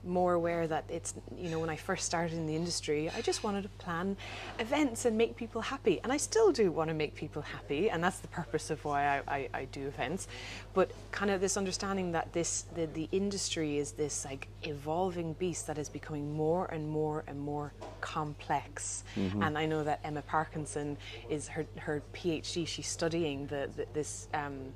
more 0.03 0.33
aware 0.33 0.67
that 0.67 0.85
it's 0.89 1.13
you 1.37 1.49
know 1.49 1.59
when 1.59 1.69
I 1.69 1.75
first 1.75 2.05
started 2.05 2.37
in 2.37 2.45
the 2.45 2.55
industry 2.55 3.09
I 3.09 3.21
just 3.21 3.43
wanted 3.43 3.63
to 3.63 3.69
plan 3.69 4.15
events 4.59 5.05
and 5.05 5.17
make 5.17 5.35
people 5.35 5.61
happy. 5.61 5.99
And 6.03 6.11
I 6.11 6.17
still 6.17 6.51
do 6.51 6.71
want 6.71 6.89
to 6.89 6.93
make 6.93 7.15
people 7.15 7.41
happy 7.41 7.89
and 7.89 8.03
that's 8.03 8.19
the 8.19 8.27
purpose 8.29 8.69
of 8.69 8.83
why 8.85 9.19
I, 9.19 9.21
I, 9.27 9.49
I 9.53 9.65
do 9.65 9.87
events. 9.87 10.27
But 10.73 10.91
kind 11.11 11.31
of 11.31 11.41
this 11.41 11.57
understanding 11.57 12.11
that 12.13 12.31
this 12.33 12.65
the, 12.75 12.85
the 12.87 13.09
industry 13.11 13.77
is 13.77 13.91
this 13.91 14.25
like 14.25 14.47
evolving 14.63 15.33
beast 15.33 15.67
that 15.67 15.77
is 15.77 15.89
becoming 15.89 16.33
more 16.33 16.65
and 16.67 16.87
more 16.89 17.23
and 17.27 17.39
more 17.39 17.73
complex. 18.01 19.03
And 19.43 19.57
I 19.57 19.65
know 19.65 19.83
that 19.83 19.99
Emma 20.03 20.21
Parkinson 20.21 20.97
is 21.29 21.47
her, 21.49 21.65
her 21.77 22.01
PhD 22.13 22.67
she's 22.67 22.87
studying 22.87 23.47
the, 23.47 23.69
the 23.75 23.85
this 23.93 24.27
um, 24.33 24.73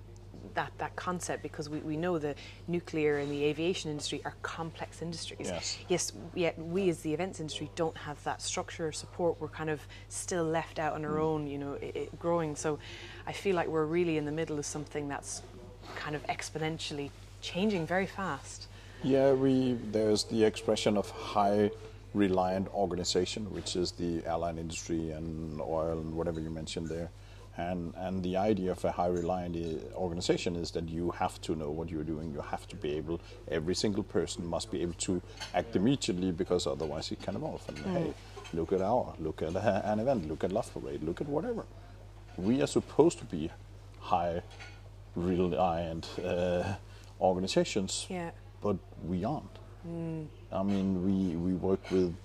that, 0.54 0.72
that 0.78 0.96
concept 0.96 1.44
because 1.44 1.70
we, 1.70 1.80
we 1.80 1.98
know 1.98 2.18
the 2.18 2.36
nuclear 2.68 3.18
and 3.18 3.32
the 3.32 3.44
aviation 3.44 3.92
industry 3.92 4.22
are 4.26 4.36
complex 4.42 5.02
industries. 5.02 5.48
Yes. 5.48 5.78
Yes, 5.88 6.12
yet 6.36 6.58
we 6.60 6.90
as 6.90 7.00
the 7.02 7.14
events 7.14 7.40
industry 7.40 7.70
don't 7.76 7.98
have 7.98 8.24
that 8.24 8.42
structure 8.42 8.88
or 8.88 8.92
support. 8.92 9.40
We're 9.40 9.48
kind 9.48 9.70
of 9.70 9.82
still 10.10 10.44
left 10.44 10.80
out 10.80 10.94
on 10.94 11.06
our 11.06 11.16
mm. 11.16 11.24
own, 11.24 11.48
you 11.48 11.58
know, 11.58 11.78
i 11.82 11.92
i 11.96 12.08
growing. 12.20 12.56
So 12.56 12.80
I 13.26 13.32
feel 13.32 13.56
like 13.56 13.68
we're 13.68 13.86
really 13.86 14.18
in 14.18 14.26
the 14.26 14.32
middle 14.32 14.60
of 14.60 14.66
something 14.66 15.08
that's 15.08 15.42
kind 15.96 16.16
of 16.16 16.24
exponentially 16.28 17.10
changing 17.42 17.86
very 17.86 18.08
fast. 18.08 18.68
Yeah, 19.04 19.34
we 19.34 19.74
there's 19.92 20.24
the 20.24 20.44
expression 20.46 20.98
of 20.98 21.10
high 21.10 21.72
reliant 22.14 22.74
organization, 22.74 23.52
which 23.52 23.76
is 23.76 23.92
the 23.92 24.26
airline 24.26 24.58
industry 24.58 25.12
and 25.12 25.60
oil 25.60 26.00
and 26.00 26.14
whatever 26.14 26.40
you 26.40 26.50
mentioned 26.50 26.88
there. 26.88 27.10
And 27.56 27.94
and 27.98 28.24
the 28.24 28.36
idea 28.38 28.72
of 28.72 28.84
a 28.84 28.92
high 28.92 29.08
reliant 29.08 29.56
eh, 29.56 29.96
organization 29.96 30.56
is 30.56 30.72
that 30.72 30.90
you 30.90 31.12
have 31.12 31.40
to 31.42 31.56
know 31.56 31.70
what 31.70 31.90
you're 31.90 32.04
doing. 32.04 32.34
You 32.34 32.42
have 32.42 32.68
to 32.70 32.76
be 32.76 32.94
able. 32.98 33.22
Every 33.48 33.76
single 33.76 34.04
person 34.04 34.46
must 34.46 34.72
be 34.72 34.82
able 34.82 34.94
to 34.94 35.22
act 35.54 35.76
immediately 35.76 36.32
because 36.32 36.66
otherwise 36.66 37.12
it 37.12 37.22
can 37.22 37.36
evolve. 37.36 37.64
And 37.68 37.78
hey, 37.78 38.14
mm. 38.14 38.54
look 38.54 38.74
at 38.74 38.82
our, 38.82 39.14
look 39.20 39.42
at 39.44 39.56
an 39.86 40.00
event, 40.00 40.28
look 40.28 40.44
at 40.44 40.52
Love 40.52 40.74
Parade, 40.74 41.04
look 41.04 41.22
at 41.22 41.28
whatever. 41.28 41.66
We 42.38 42.62
are 42.64 42.68
supposed 42.68 43.20
to 43.20 43.26
be 43.26 43.52
high 44.00 44.42
reliant 45.16 46.08
uh, 46.26 46.64
organizations 47.22 48.08
Yeah. 48.10 48.32
but 48.62 48.78
we 49.06 49.24
aren't. 49.24 49.60
Mm. 49.88 50.28
I 50.52 50.64
mean, 50.64 51.06
we, 51.06 51.36
we 51.36 51.54
work 51.54 51.92
with, 51.92 52.16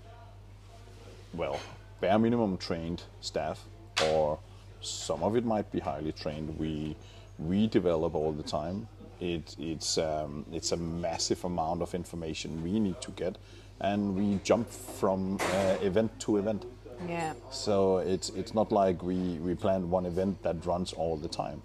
well, 1.35 1.58
bare 2.00 2.18
minimum 2.18 2.56
trained 2.56 3.02
staff, 3.20 3.64
or 4.04 4.38
some 4.80 5.23
of 5.23 5.37
it 5.37 5.44
might 5.44 5.70
be 5.70 5.80
highly 5.80 6.12
trained. 6.12 6.58
We 6.58 6.97
we 7.38 7.66
develop 7.66 8.14
all 8.14 8.32
the 8.32 8.42
time. 8.42 8.88
It, 9.20 9.56
it's 9.58 9.99
um, 9.99 10.44
it's 10.52 10.73
a 10.73 10.76
massive 10.76 11.44
amount 11.44 11.82
of 11.82 11.94
information 11.94 12.62
we 12.62 12.78
need 12.78 13.00
to 13.02 13.11
get, 13.12 13.37
and 13.80 14.14
we 14.16 14.40
jump 14.44 14.70
from 14.70 15.38
uh, 15.40 15.76
event 15.82 16.18
to 16.20 16.37
event. 16.37 16.64
Yeah. 17.08 17.35
So 17.50 17.99
it's 17.99 18.30
it's 18.30 18.54
not 18.54 18.73
like 18.73 19.02
we, 19.02 19.38
we 19.38 19.54
plan 19.54 19.90
one 19.90 20.06
event 20.06 20.42
that 20.42 20.64
runs 20.66 20.92
all 20.92 21.16
the 21.16 21.28
time. 21.28 21.62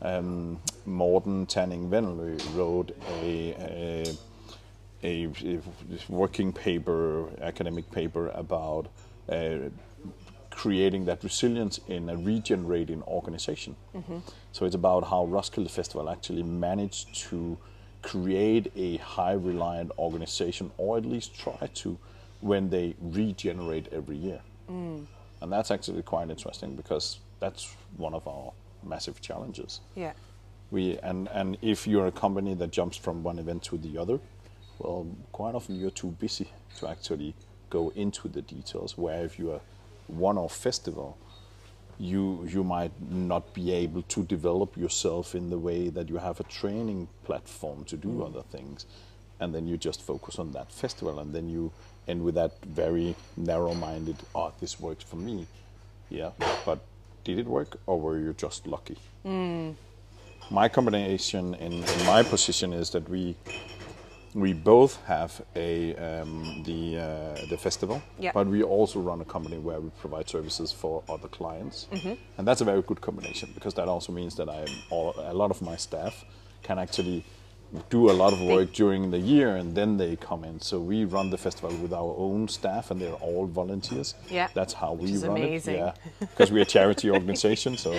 Um, 0.00 0.60
Morten 0.86 1.46
Tanning 1.46 1.90
Venlø 1.90 2.38
wrote 2.54 2.96
a, 3.22 3.54
a, 3.58 4.16
a, 5.02 5.28
a 5.44 5.60
working 6.08 6.52
paper, 6.52 7.28
academic 7.40 7.90
paper 7.90 8.28
about 8.28 8.86
uh, 9.28 9.70
creating 10.58 11.04
that 11.04 11.22
resilience 11.22 11.78
in 11.86 12.08
a 12.08 12.16
regenerating 12.16 13.00
organization. 13.04 13.76
Mm-hmm. 13.94 14.18
So 14.50 14.66
it's 14.66 14.74
about 14.74 15.04
how 15.04 15.24
Roskilde 15.26 15.70
Festival 15.70 16.10
actually 16.10 16.42
managed 16.42 17.14
to 17.28 17.56
create 18.02 18.72
a 18.74 18.96
high 18.96 19.34
reliant 19.34 19.92
organization, 19.98 20.72
or 20.76 20.98
at 20.98 21.06
least 21.06 21.38
try 21.38 21.70
to, 21.74 21.96
when 22.40 22.70
they 22.70 22.96
regenerate 23.00 23.86
every 23.92 24.16
year. 24.16 24.40
Mm. 24.68 25.06
And 25.40 25.52
that's 25.52 25.70
actually 25.70 26.02
quite 26.02 26.28
interesting 26.28 26.74
because 26.74 27.20
that's 27.38 27.72
one 27.96 28.14
of 28.14 28.26
our 28.26 28.50
massive 28.82 29.20
challenges. 29.20 29.80
Yeah. 29.94 30.12
We 30.72 30.98
and 31.04 31.28
and 31.28 31.56
if 31.62 31.86
you're 31.86 32.08
a 32.08 32.12
company 32.24 32.54
that 32.54 32.72
jumps 32.72 32.96
from 32.96 33.22
one 33.22 33.38
event 33.38 33.62
to 33.70 33.78
the 33.78 33.96
other, 33.96 34.18
well, 34.80 35.06
quite 35.30 35.54
often 35.54 35.76
you're 35.76 35.98
too 36.02 36.10
busy 36.18 36.48
to 36.78 36.88
actually 36.88 37.34
go 37.70 37.92
into 37.94 38.26
the 38.26 38.42
details. 38.42 38.98
Where 38.98 39.24
if 39.24 39.38
you're 39.38 39.56
a 39.56 39.60
one-off 40.08 40.54
festival, 40.54 41.16
you 41.98 42.46
you 42.48 42.62
might 42.62 42.92
not 43.10 43.52
be 43.54 43.72
able 43.72 44.02
to 44.02 44.22
develop 44.24 44.76
yourself 44.76 45.34
in 45.34 45.50
the 45.50 45.58
way 45.58 45.88
that 45.88 46.08
you 46.08 46.18
have 46.18 46.40
a 46.40 46.44
training 46.44 47.08
platform 47.24 47.84
to 47.84 47.96
do 47.96 48.08
mm. 48.08 48.26
other 48.26 48.42
things, 48.42 48.86
and 49.40 49.54
then 49.54 49.66
you 49.66 49.76
just 49.76 50.02
focus 50.02 50.38
on 50.38 50.52
that 50.52 50.72
festival, 50.72 51.18
and 51.18 51.34
then 51.34 51.48
you 51.48 51.72
end 52.06 52.24
with 52.24 52.34
that 52.34 52.52
very 52.64 53.14
narrow-minded. 53.36 54.16
Oh, 54.34 54.52
this 54.60 54.80
works 54.80 55.04
for 55.04 55.16
me. 55.16 55.46
Yeah, 56.08 56.30
but 56.64 56.78
did 57.24 57.38
it 57.38 57.46
work, 57.46 57.78
or 57.86 58.00
were 58.00 58.18
you 58.18 58.32
just 58.32 58.66
lucky? 58.66 58.96
Mm. 59.26 59.74
my 60.50 60.68
combination 60.68 61.54
in, 61.56 61.72
in 61.72 62.06
my 62.06 62.22
position 62.22 62.72
is 62.72 62.90
that 62.90 63.08
we 63.08 63.36
we 64.34 64.52
both 64.52 65.02
have 65.06 65.40
a 65.56 65.94
um, 65.96 66.62
the 66.64 66.98
uh, 66.98 67.46
the 67.50 67.56
festival, 67.56 68.02
Yeah. 68.18 68.32
but 68.34 68.46
we 68.46 68.62
also 68.62 69.00
run 69.00 69.20
a 69.20 69.24
company 69.24 69.58
where 69.58 69.80
we 69.80 69.90
provide 70.00 70.28
services 70.28 70.72
for 70.72 71.02
other 71.08 71.28
clients, 71.28 71.88
and 72.36 72.46
that's 72.46 72.60
a 72.60 72.64
very 72.64 72.82
good 72.82 73.00
combination 73.00 73.50
because 73.54 73.74
that 73.74 73.88
also 73.88 74.12
means 74.12 74.34
that 74.36 74.48
I 74.48 74.64
a 74.90 75.34
lot 75.34 75.50
of 75.50 75.62
my 75.62 75.76
staff 75.76 76.24
can 76.62 76.78
actually 76.78 77.24
do 77.90 78.10
a 78.10 78.12
lot 78.22 78.32
of 78.32 78.40
work 78.40 78.72
during 78.72 79.10
the 79.10 79.18
year 79.18 79.56
and 79.56 79.74
then 79.74 79.98
they 79.98 80.16
come 80.16 80.42
in. 80.42 80.58
So 80.60 80.80
we 80.80 81.04
run 81.04 81.28
the 81.28 81.36
festival 81.36 81.70
with 81.76 81.92
our 81.92 82.14
own 82.16 82.48
staff 82.48 82.90
and 82.90 82.98
they're 82.98 83.12
all 83.20 83.46
volunteers. 83.46 84.14
Yeah. 84.30 84.48
that's 84.54 84.72
how 84.72 84.94
we 84.94 85.12
is 85.12 85.22
run 85.26 85.36
amazing. 85.36 85.74
it. 85.74 85.78
Yeah, 85.78 85.92
because 86.20 86.50
we're 86.50 86.62
a 86.62 86.72
charity 86.76 87.10
organization, 87.18 87.76
so. 87.76 87.92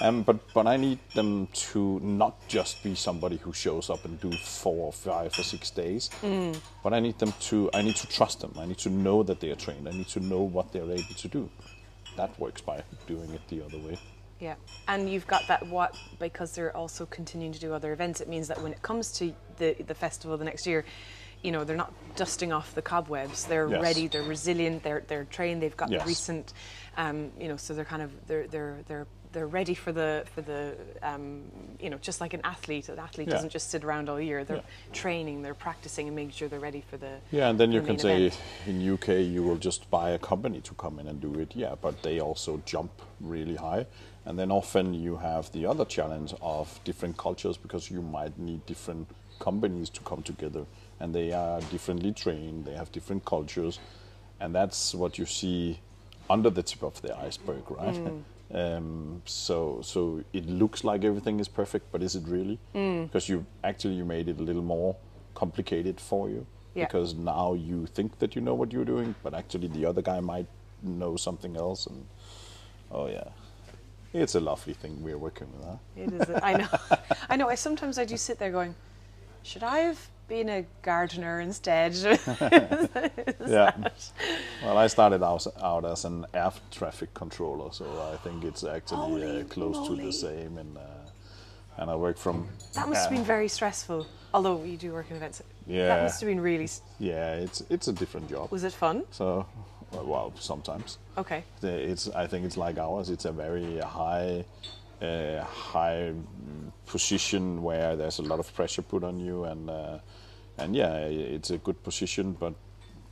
Um, 0.00 0.22
but 0.22 0.52
but 0.54 0.66
I 0.66 0.76
need 0.78 0.98
them 1.14 1.48
to 1.70 2.00
not 2.00 2.48
just 2.48 2.82
be 2.82 2.94
somebody 2.94 3.36
who 3.36 3.52
shows 3.52 3.90
up 3.90 4.04
and 4.04 4.18
do 4.20 4.30
four 4.30 4.86
or 4.86 4.92
five 4.92 5.38
or 5.38 5.42
six 5.42 5.70
days, 5.70 6.08
but 6.82 6.92
I 6.94 7.00
need 7.00 7.18
them 7.18 7.32
to 7.50 7.70
I 7.74 7.82
need 7.82 7.96
to 7.96 8.06
trust 8.06 8.40
them. 8.40 8.52
I 8.58 8.64
need 8.66 8.78
to 8.78 8.90
know 8.90 9.22
that 9.22 9.40
they 9.40 9.50
are 9.50 9.56
trained. 9.56 9.88
I 9.88 9.92
need 9.92 10.08
to 10.08 10.20
know 10.20 10.40
what 10.40 10.72
they're 10.72 10.90
able 10.90 11.14
to 11.14 11.28
do. 11.28 11.50
That 12.16 12.38
works 12.40 12.62
by 12.62 12.82
doing 13.06 13.30
it 13.30 13.46
the 13.48 13.62
other 13.64 13.78
way. 13.78 13.98
Yeah, 14.40 14.54
and 14.88 15.10
you've 15.10 15.26
got 15.26 15.46
that 15.48 15.66
what 15.66 15.94
because 16.18 16.52
they're 16.52 16.74
also 16.74 17.04
continuing 17.04 17.52
to 17.52 17.60
do 17.60 17.74
other 17.74 17.92
events. 17.92 18.20
It 18.22 18.28
means 18.28 18.48
that 18.48 18.62
when 18.62 18.72
it 18.72 18.80
comes 18.80 19.12
to 19.18 19.34
the 19.58 19.76
the 19.86 19.94
festival 19.94 20.36
the 20.38 20.46
next 20.46 20.66
year, 20.66 20.84
you 21.42 21.52
know 21.52 21.62
they're 21.64 21.76
not 21.76 21.92
dusting 22.16 22.52
off 22.52 22.74
the 22.74 22.82
cobwebs. 22.82 23.44
They're 23.44 23.68
Yes. 23.68 23.82
ready. 23.82 24.08
They're 24.08 24.22
resilient. 24.22 24.82
They're 24.82 25.02
they're 25.06 25.24
trained. 25.26 25.60
They've 25.62 25.76
got 25.76 25.90
Yes. 25.90 26.02
the 26.02 26.08
recent, 26.08 26.54
um, 26.96 27.32
you 27.38 27.48
know, 27.48 27.58
so 27.58 27.74
they're 27.74 27.84
kind 27.84 28.00
of 28.02 28.10
they're 28.26 28.46
they're 28.46 28.78
they're 28.88 29.06
they're 29.32 29.46
ready 29.46 29.74
for 29.74 29.92
the 29.92 30.24
for 30.34 30.42
the 30.42 30.74
um, 31.02 31.42
you 31.80 31.88
know 31.90 31.98
just 31.98 32.20
like 32.20 32.34
an 32.34 32.40
athlete. 32.44 32.88
An 32.88 32.98
athlete 32.98 33.28
Yeah. 33.28 33.34
doesn't 33.34 33.50
just 33.50 33.70
sit 33.70 33.84
around 33.84 34.08
all 34.08 34.20
year. 34.20 34.44
They're 34.44 34.56
Yeah. 34.58 34.92
training. 34.92 35.42
They're 35.42 35.54
practicing 35.54 36.06
and 36.08 36.16
making 36.16 36.32
sure 36.32 36.48
they're 36.48 36.58
ready 36.60 36.80
for 36.80 36.96
the 36.96 37.18
Yeah, 37.30 37.48
and 37.50 37.58
then 37.58 37.70
you 37.72 37.80
can 37.82 37.98
say 37.98 38.26
event. 38.26 38.40
in 38.66 38.80
UK 38.94 39.08
you 39.22 39.42
will 39.42 39.56
just 39.58 39.90
buy 39.90 40.10
a 40.10 40.18
company 40.18 40.60
to 40.62 40.74
come 40.74 40.98
in 40.98 41.06
and 41.06 41.20
do 41.20 41.34
it. 41.40 41.54
Yeah, 41.54 41.74
but 41.80 42.02
they 42.02 42.20
also 42.20 42.60
jump 42.64 42.90
really 43.20 43.56
high, 43.56 43.86
and 44.24 44.38
then 44.38 44.50
often 44.50 44.94
you 44.94 45.16
have 45.16 45.50
the 45.52 45.66
other 45.66 45.84
challenge 45.84 46.34
of 46.42 46.80
different 46.84 47.16
cultures 47.16 47.56
because 47.56 47.90
you 47.90 48.02
might 48.02 48.38
need 48.38 48.64
different 48.66 49.08
companies 49.38 49.88
to 49.90 50.00
come 50.00 50.22
together, 50.22 50.64
and 50.98 51.14
they 51.14 51.32
are 51.32 51.60
differently 51.70 52.12
trained. 52.12 52.64
They 52.64 52.74
have 52.74 52.90
different 52.92 53.24
cultures, 53.24 53.78
and 54.40 54.54
that's 54.54 54.94
what 54.94 55.18
you 55.18 55.26
see 55.26 55.78
under 56.28 56.50
the 56.50 56.62
tip 56.62 56.82
of 56.82 57.00
the 57.02 57.16
iceberg, 57.16 57.70
right? 57.70 57.98
Um, 58.52 59.22
so 59.26 59.80
so 59.82 60.24
it 60.32 60.46
looks 60.46 60.82
like 60.82 61.04
everything 61.04 61.38
is 61.40 61.48
perfect, 61.48 61.92
but 61.92 62.02
is 62.02 62.16
it 62.16 62.24
really? 62.26 62.58
Because 62.72 63.28
you 63.28 63.46
actually 63.62 63.94
you 63.94 64.04
made 64.04 64.28
it 64.28 64.40
a 64.40 64.42
little 64.42 64.62
more 64.62 64.96
complicated 65.34 66.00
for 66.00 66.28
you 66.28 66.44
Yeah. 66.74 66.86
because 66.86 67.14
now 67.14 67.54
you 67.54 67.86
think 67.86 68.18
that 68.18 68.34
you 68.34 68.42
know 68.42 68.54
what 68.54 68.72
you're 68.72 68.84
doing, 68.84 69.14
but 69.22 69.34
actually 69.34 69.68
the 69.68 69.86
other 69.86 70.02
guy 70.02 70.20
might 70.20 70.46
know 70.82 71.16
something 71.16 71.56
else. 71.56 71.86
And 71.86 72.06
oh 72.90 73.06
yeah, 73.06 73.28
it's 74.12 74.34
a 74.34 74.40
lovely 74.40 74.74
thing 74.74 75.00
we're 75.02 75.18
working 75.18 75.46
with. 75.52 75.64
Huh? 75.64 75.76
It 75.96 76.12
is. 76.12 76.36
I 76.42 76.52
know. 76.54 76.68
I 77.30 77.36
know. 77.36 77.48
I 77.48 77.54
sometimes 77.54 77.98
I 77.98 78.04
do 78.04 78.16
sit 78.16 78.38
there 78.40 78.50
going, 78.50 78.74
should 79.44 79.62
I 79.62 79.78
have 79.78 80.08
been 80.30 80.48
a 80.48 80.64
gardener 80.82 81.40
instead? 81.40 81.92
Yeah. 83.46 83.72
Well, 84.62 84.78
I 84.78 84.86
started 84.86 85.22
out, 85.24 85.44
out 85.60 85.84
as 85.84 86.04
an 86.04 86.24
air 86.32 86.52
traffic 86.70 87.12
controller, 87.14 87.72
so 87.72 87.84
I 88.12 88.16
think 88.18 88.44
it's 88.44 88.62
actually 88.62 89.40
uh, 89.40 89.44
close 89.44 89.88
to 89.88 89.96
the 89.96 90.12
same. 90.12 90.56
And 90.58 90.76
uh, 90.76 90.82
and 91.78 91.90
I 91.90 91.96
work 91.96 92.16
from 92.16 92.48
that 92.74 92.88
must 92.88 93.02
have 93.02 93.10
been 93.10 93.24
very 93.24 93.48
stressful. 93.48 94.06
Although 94.32 94.62
you 94.64 94.76
do 94.76 94.92
work 94.92 95.10
in 95.10 95.16
events, 95.16 95.42
yeah, 95.66 95.88
that 95.88 96.02
must 96.04 96.20
have 96.20 96.28
been 96.28 96.40
really. 96.40 96.68
yeah, 97.00 97.34
it's 97.34 97.62
it's 97.70 97.88
a 97.88 97.92
different 97.92 98.30
job. 98.30 98.52
Was 98.52 98.62
it 98.64 98.72
fun? 98.72 99.02
So 99.10 99.46
Well, 99.92 100.32
sometimes. 100.38 100.98
Okay. 101.16 101.42
It's 101.62 102.08
I 102.08 102.26
think 102.28 102.44
it's 102.46 102.56
like 102.56 102.78
ours. 102.78 103.10
It's 103.10 103.24
a 103.24 103.32
very 103.32 103.78
high, 103.78 104.44
uh, 105.02 105.42
high 105.72 106.12
position 106.86 107.62
where 107.62 107.96
there's 107.96 108.18
a 108.20 108.22
lot 108.22 108.38
of 108.38 108.54
pressure 108.54 108.82
put 108.82 109.02
on 109.02 109.18
you, 109.18 109.44
and 109.44 109.70
uh, 109.70 109.98
and 110.60 110.76
yeah, 110.76 110.96
it's 111.36 111.50
a 111.50 111.58
good 111.58 111.82
position, 111.82 112.32
but 112.32 112.54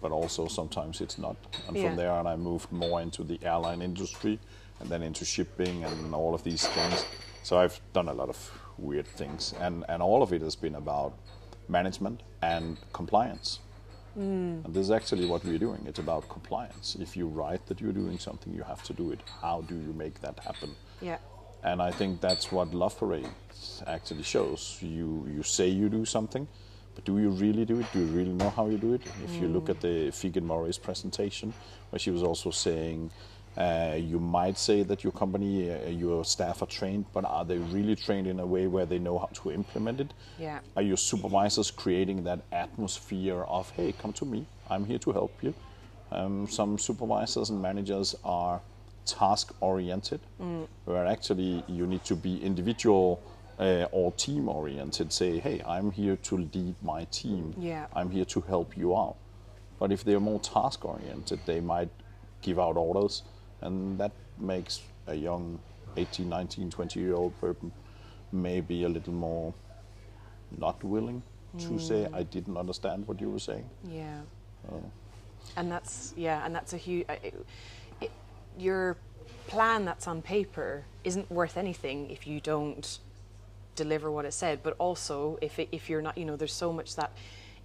but 0.00 0.12
also 0.12 0.46
sometimes 0.48 1.00
it's 1.00 1.18
not. 1.18 1.36
And 1.66 1.76
Yeah. 1.76 1.88
from 1.88 1.96
there 1.96 2.12
on, 2.12 2.26
I 2.26 2.36
moved 2.36 2.70
more 2.70 3.02
into 3.02 3.24
the 3.24 3.38
airline 3.42 3.82
industry, 3.82 4.38
and 4.80 4.88
then 4.88 5.02
into 5.02 5.24
shipping 5.24 5.84
and 5.84 6.14
all 6.14 6.34
of 6.34 6.42
these 6.42 6.68
things. 6.68 7.04
So 7.42 7.58
I've 7.58 7.80
done 7.92 8.08
a 8.08 8.14
lot 8.14 8.28
of 8.28 8.50
weird 8.78 9.06
things, 9.06 9.54
and 9.60 9.84
and 9.88 10.02
all 10.02 10.22
of 10.22 10.32
it 10.32 10.42
has 10.42 10.56
been 10.56 10.74
about 10.74 11.12
management 11.68 12.22
and 12.42 12.76
compliance. 12.92 13.58
Mm. 14.16 14.64
And 14.64 14.74
this 14.74 14.82
is 14.82 14.90
actually 14.90 15.26
what 15.26 15.44
we're 15.44 15.58
doing. 15.58 15.86
It's 15.86 15.98
about 16.00 16.28
compliance. 16.28 16.96
If 17.00 17.16
you 17.16 17.26
write 17.28 17.66
that 17.66 17.80
you're 17.80 17.92
doing 18.02 18.18
something, 18.18 18.54
you 18.54 18.64
have 18.64 18.82
to 18.84 18.92
do 18.92 19.12
it. 19.12 19.20
How 19.42 19.60
do 19.62 19.74
you 19.74 19.92
make 19.92 20.20
that 20.20 20.38
happen? 20.40 20.70
Yeah. 21.00 21.18
And 21.62 21.82
I 21.82 21.90
think 21.90 22.20
that's 22.20 22.52
what 22.52 22.72
Love 22.74 22.96
Parade 22.98 23.28
actually 23.86 24.22
shows. 24.22 24.78
You 24.80 25.26
you 25.34 25.42
say 25.42 25.68
you 25.68 25.88
do 25.88 26.04
something, 26.04 26.46
but 26.98 27.04
do 27.04 27.20
you 27.20 27.30
really 27.30 27.64
do 27.64 27.78
it? 27.78 27.86
Do 27.92 28.00
you 28.00 28.06
really 28.06 28.32
know 28.32 28.50
how 28.50 28.66
you 28.66 28.76
do 28.76 28.92
it? 28.92 29.02
If 29.24 29.40
you 29.40 29.46
look 29.46 29.70
at 29.70 29.80
the 29.80 30.10
Figen 30.10 30.42
Murray's 30.42 30.78
presentation, 30.78 31.54
where 31.90 32.00
she 32.00 32.10
was 32.10 32.24
also 32.24 32.50
saying, 32.50 33.12
uh, 33.56 33.96
you 33.96 34.18
might 34.18 34.58
say 34.58 34.82
that 34.82 35.04
your 35.04 35.12
company, 35.12 35.70
uh, 35.70 35.90
your 35.90 36.24
staff 36.24 36.60
are 36.60 36.66
trained, 36.66 37.04
but 37.12 37.24
are 37.24 37.44
they 37.44 37.58
really 37.58 37.94
trained 37.94 38.26
in 38.26 38.40
a 38.40 38.46
way 38.46 38.66
where 38.66 38.84
they 38.84 38.98
know 38.98 39.16
how 39.16 39.26
to 39.26 39.52
implement 39.52 40.00
it? 40.00 40.12
Yeah. 40.40 40.58
Are 40.74 40.82
your 40.82 40.96
supervisors 40.96 41.70
creating 41.70 42.24
that 42.24 42.40
atmosphere 42.50 43.42
of, 43.44 43.70
hey, 43.70 43.92
come 43.92 44.12
to 44.14 44.24
me, 44.24 44.44
I'm 44.68 44.84
here 44.84 44.98
to 44.98 45.12
help 45.12 45.32
you? 45.40 45.54
Um, 46.10 46.48
some 46.48 46.78
supervisors 46.78 47.50
and 47.50 47.62
managers 47.62 48.16
are 48.24 48.60
task 49.06 49.54
oriented, 49.60 50.20
where 50.84 51.06
actually 51.06 51.62
you 51.68 51.86
need 51.86 52.04
to 52.06 52.16
be 52.16 52.42
individual 52.42 53.22
uh, 53.58 53.86
or 53.92 54.12
team 54.12 54.48
oriented. 54.48 55.12
Say, 55.12 55.38
hey, 55.38 55.62
I'm 55.66 55.90
here 55.90 56.16
to 56.16 56.36
lead 56.36 56.74
my 56.82 57.04
team, 57.04 57.54
Yeah. 57.58 57.86
I'm 57.94 58.10
here 58.10 58.24
to 58.26 58.40
help 58.42 58.76
you 58.76 58.96
out. 58.96 59.16
But 59.78 59.92
if 59.92 60.04
they're 60.04 60.20
more 60.20 60.40
task 60.40 60.84
oriented, 60.84 61.40
they 61.46 61.60
might 61.60 61.90
give 62.42 62.58
out 62.58 62.76
orders, 62.76 63.22
and 63.60 63.98
that 63.98 64.12
makes 64.38 64.82
a 65.06 65.14
young 65.14 65.58
18, 65.96 66.28
19, 66.28 66.70
20 66.70 67.00
year 67.00 67.14
old 67.14 67.38
person 67.40 67.72
maybe 68.32 68.84
a 68.84 68.88
little 68.88 69.12
more 69.12 69.54
not 70.58 70.82
willing 70.84 71.22
to 71.58 71.66
hmm. 71.66 71.78
say, 71.78 72.06
I 72.12 72.22
didn't 72.22 72.56
understand 72.56 73.06
what 73.06 73.20
you 73.20 73.30
were 73.30 73.38
saying. 73.38 73.68
Yeah. 73.84 74.20
Oh. 74.70 74.82
And 75.56 75.70
that's 75.70 76.12
yeah, 76.16 76.44
and 76.44 76.54
that's 76.54 76.72
a 76.72 76.76
huge. 76.76 77.06
Uh, 77.08 77.16
it, 78.00 78.10
your 78.58 78.96
plan 79.46 79.84
that's 79.84 80.06
on 80.06 80.20
paper 80.20 80.84
isn't 81.04 81.30
worth 81.30 81.56
anything 81.56 82.10
if 82.10 82.26
you 82.26 82.40
don't 82.40 82.98
deliver 83.82 84.10
what 84.10 84.24
it 84.24 84.32
said. 84.32 84.60
But 84.62 84.74
also, 84.78 85.38
if 85.40 85.58
it, 85.58 85.68
if 85.72 85.88
you're 85.88 86.02
not, 86.02 86.18
you 86.18 86.24
know, 86.24 86.36
there's 86.36 86.52
so 86.52 86.72
much 86.72 86.96
that 86.96 87.12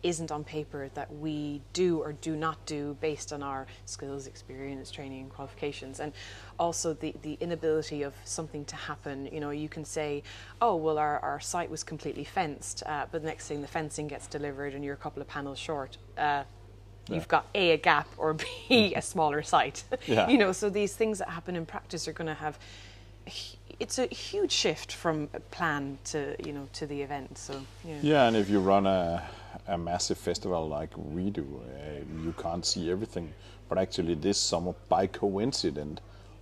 isn't 0.03 0.32
on 0.32 0.43
paper 0.43 0.89
that 0.96 1.13
we 1.15 1.62
do 1.72 2.00
or 2.00 2.12
do 2.12 2.36
not 2.36 2.58
do 2.65 2.98
based 3.00 3.32
on 3.32 3.41
our 3.41 3.65
skills, 3.86 4.27
experience, 4.27 4.91
training, 4.91 5.22
and 5.22 5.29
qualifications, 5.29 6.00
and 6.00 6.12
also 6.60 6.93
the 6.93 7.15
the 7.22 7.38
inability 7.39 8.03
of 8.03 8.13
something 8.25 8.65
to 8.65 8.75
happen. 8.75 9.29
You 9.32 9.39
know, 9.39 9.51
you 9.51 9.70
can 9.70 9.86
say, 9.86 10.24
oh 10.62 10.75
well, 10.75 10.98
our 10.98 11.20
our 11.20 11.39
site 11.39 11.70
was 11.70 11.84
completely 11.84 12.25
fenced, 12.25 12.84
uh, 12.86 13.05
but 13.12 13.22
the 13.22 13.27
next 13.27 13.48
thing 13.48 13.62
the 13.62 13.67
fencing 13.67 14.08
gets 14.08 14.27
delivered 14.27 14.74
and 14.74 14.84
you're 14.84 14.93
a 14.93 15.03
couple 15.05 15.22
of 15.22 15.27
panels 15.27 15.60
short. 15.60 15.98
Uh, 16.17 16.43
You've 17.10 17.27
got 17.27 17.48
A, 17.53 17.72
a 17.72 17.77
gap, 17.77 18.08
or 18.17 18.34
B, 18.34 18.93
a 18.96 19.01
smaller 19.01 19.43
site. 19.43 19.84
Yeah. 20.08 20.27
you 20.32 20.38
know, 20.38 20.51
so 20.53 20.70
these 20.70 20.96
things 20.96 21.20
that 21.20 21.29
happen 21.29 21.55
in 21.55 21.65
practice 21.65 22.08
are 22.08 22.13
going 22.13 22.27
to 22.27 22.34
have. 22.34 22.58
It's 23.80 24.00
a 24.00 24.06
huge 24.08 24.51
shift 24.51 24.92
from 24.92 25.27
plan 25.51 25.98
to 26.06 26.36
you 26.46 26.53
know 26.53 26.68
to 26.74 26.86
the 26.86 27.01
event. 27.01 27.38
So 27.38 27.62
yeah. 27.84 28.00
Yeah, 28.01 28.27
and 28.27 28.38
if 28.38 28.50
you 28.50 28.60
run 28.60 28.86
a, 28.88 29.24
a 29.68 29.77
massive 29.77 30.18
festival 30.18 30.68
like 30.68 30.92
we 30.96 31.29
do, 31.29 31.62
uh, 31.64 32.24
you 32.24 32.33
can't 32.38 32.66
see 32.66 32.92
everything. 32.92 33.33
But 33.70 33.77
actually, 33.77 34.16
this 34.16 34.38
summer, 34.38 34.74
by 34.90 35.07
coincidence, 35.07 36.00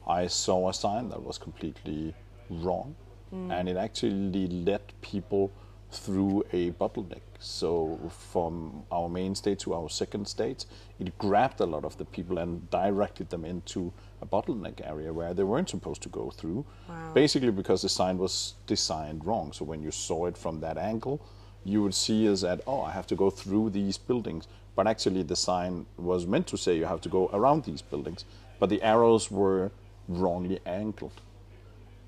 I 0.08 0.28
saw 0.28 0.70
a 0.70 0.74
sign 0.74 1.10
that 1.10 1.22
was 1.24 1.38
completely 1.38 2.14
wrong, 2.50 2.96
and 3.32 3.70
it 3.70 3.78
actually 3.78 4.48
led 4.48 4.82
people 5.02 5.52
through 5.92 6.44
a 6.52 6.72
bottleneck. 6.72 7.22
So 7.40 8.00
from 8.10 8.84
our 8.92 9.10
main 9.10 9.36
state 9.36 9.60
to 9.60 9.74
our 9.74 9.90
second 9.90 10.28
state, 10.28 10.66
it 11.00 11.18
grabbed 11.18 11.60
a 11.60 11.66
lot 11.66 11.86
of 11.86 11.98
the 11.98 12.06
people 12.06 12.38
and 12.38 12.70
directed 12.70 13.30
them 13.30 13.46
into 13.46 13.94
a 14.22 14.26
bottleneck 14.26 14.88
area 14.88 15.12
where 15.12 15.34
they 15.34 15.44
weren't 15.44 15.70
supposed 15.70 16.02
to 16.04 16.10
go 16.10 16.30
through. 16.30 16.66
Wow. 16.88 17.12
Basically, 17.14 17.52
because 17.52 17.82
the 17.82 17.90
sign 17.90 18.18
was 18.18 18.56
designed 18.68 19.26
wrong. 19.26 19.52
So 19.54 19.66
when 19.66 19.82
you 19.82 19.92
saw 19.92 20.28
it 20.28 20.38
from 20.38 20.60
that 20.62 20.78
angle, 20.78 21.22
you 21.64 21.84
would 21.84 21.94
see 21.94 22.26
as 22.28 22.42
that 22.42 22.62
oh, 22.68 22.82
I 22.82 22.92
have 22.92 23.08
to 23.08 23.16
go 23.16 23.30
through 23.30 23.72
these 23.72 23.98
buildings. 23.98 24.48
But 24.76 24.88
actually, 24.88 25.24
the 25.24 25.36
sign 25.36 25.86
was 25.98 26.26
meant 26.26 26.48
to 26.48 26.58
say 26.58 26.78
you 26.78 26.86
have 26.86 27.02
to 27.02 27.10
go 27.10 27.30
around 27.34 27.66
these 27.66 27.82
buildings. 27.82 28.26
But 28.60 28.70
the 28.70 28.82
arrows 28.82 29.30
were 29.30 29.72
wrongly 30.08 30.60
angled. 30.66 31.22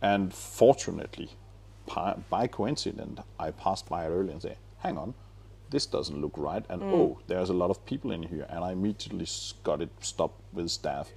And 0.02 0.34
fortunately, 0.34 1.30
by 2.30 2.48
coincidence, 2.48 3.22
I 3.40 3.52
passed 3.52 3.90
by 3.90 4.06
it 4.06 4.10
earlier 4.10 4.32
and 4.32 4.42
said, 4.42 4.58
hang 4.80 4.98
on, 4.98 5.14
this 5.70 5.86
doesn't 5.86 6.22
look 6.22 6.34
right. 6.38 6.64
And 6.70 6.82
mm. 6.82 6.94
oh, 6.94 7.20
there's 7.28 7.50
a 7.50 7.54
lot 7.54 7.70
of 7.70 7.86
people 7.86 8.12
in 8.12 8.24
here. 8.24 8.46
And 8.50 8.64
I 8.64 8.72
immediately 8.72 9.28
got 9.64 9.82
it 9.82 9.90
stopped 10.00 10.40
with 10.54 10.70
staff. 10.70 11.10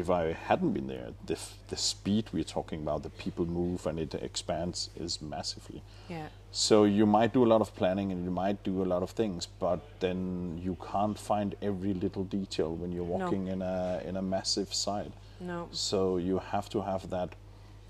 If 0.00 0.08
I 0.08 0.32
hadn't 0.48 0.72
been 0.72 0.86
there, 0.86 1.08
the, 1.26 1.34
f- 1.34 1.54
the 1.68 1.76
speed 1.76 2.24
we're 2.32 2.44
talking 2.58 2.80
about, 2.80 3.02
the 3.02 3.10
people 3.10 3.44
move 3.44 3.86
and 3.86 3.98
it 4.00 4.14
expands 4.14 4.88
is 4.96 5.20
massively. 5.20 5.82
Yeah. 6.08 6.28
So 6.50 6.84
you 6.84 7.04
might 7.04 7.32
do 7.34 7.44
a 7.44 7.50
lot 7.54 7.60
of 7.60 7.74
planning 7.76 8.10
and 8.12 8.24
you 8.24 8.30
might 8.30 8.62
do 8.64 8.82
a 8.82 8.88
lot 8.94 9.02
of 9.02 9.10
things, 9.10 9.46
but 9.58 9.80
then 10.00 10.58
you 10.64 10.76
can't 10.90 11.18
find 11.18 11.54
every 11.60 11.92
little 11.92 12.24
detail 12.24 12.74
when 12.74 12.90
you're 12.92 13.04
No. 13.18 13.24
walking 13.24 13.48
in 13.48 13.60
a 13.60 14.00
in 14.08 14.16
a 14.16 14.22
massive 14.22 14.72
site. 14.72 15.12
No. 15.40 15.68
So 15.72 16.16
you 16.28 16.38
have 16.38 16.68
to 16.70 16.80
have 16.80 17.10
that 17.10 17.30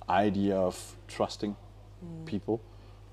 idea 0.09 0.57
of 0.57 0.77
trusting 1.07 1.55
Mm. 2.05 2.27
people, 2.27 2.61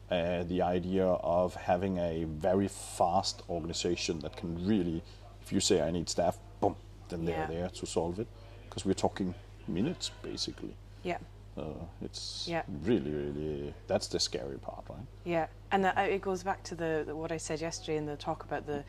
uh, 0.09 0.41
the 0.53 0.61
idea 0.63 1.05
of 1.39 1.53
having 1.55 1.97
a 1.99 2.23
very 2.23 2.67
fast 2.67 3.43
organization 3.49 4.19
that 4.21 4.35
can 4.35 4.49
really, 4.67 5.03
if 5.43 5.53
you 5.53 5.59
say 5.59 5.75
I 5.87 5.91
need 5.91 6.09
staff, 6.09 6.39
boom, 6.59 6.75
then 7.09 7.25
they're 7.25 7.45
there 7.47 7.69
to 7.69 7.85
solve 7.85 8.19
it, 8.23 8.27
because 8.79 8.85
we're 8.85 8.93
talking 9.09 9.33
minutes 9.67 10.11
basically. 10.21 10.73
Yeah. 11.03 11.17
Uh, 11.57 11.63
it's 12.01 12.47
Yeah. 12.47 12.63
really, 12.83 13.11
really 13.11 13.73
that's 13.87 14.07
the 14.07 14.19
scary 14.19 14.57
part, 14.57 14.85
right? 14.89 15.05
Yeah, 15.25 15.47
and 15.71 15.83
that, 15.83 15.97
it 15.97 16.21
goes 16.21 16.43
back 16.43 16.63
to 16.63 16.75
the, 16.75 17.03
the 17.05 17.15
what 17.15 17.31
I 17.31 17.37
said 17.37 17.59
yesterday 17.59 17.97
in 17.97 18.05
the 18.05 18.15
talk 18.15 18.43
about 18.43 18.65
the 18.65 18.83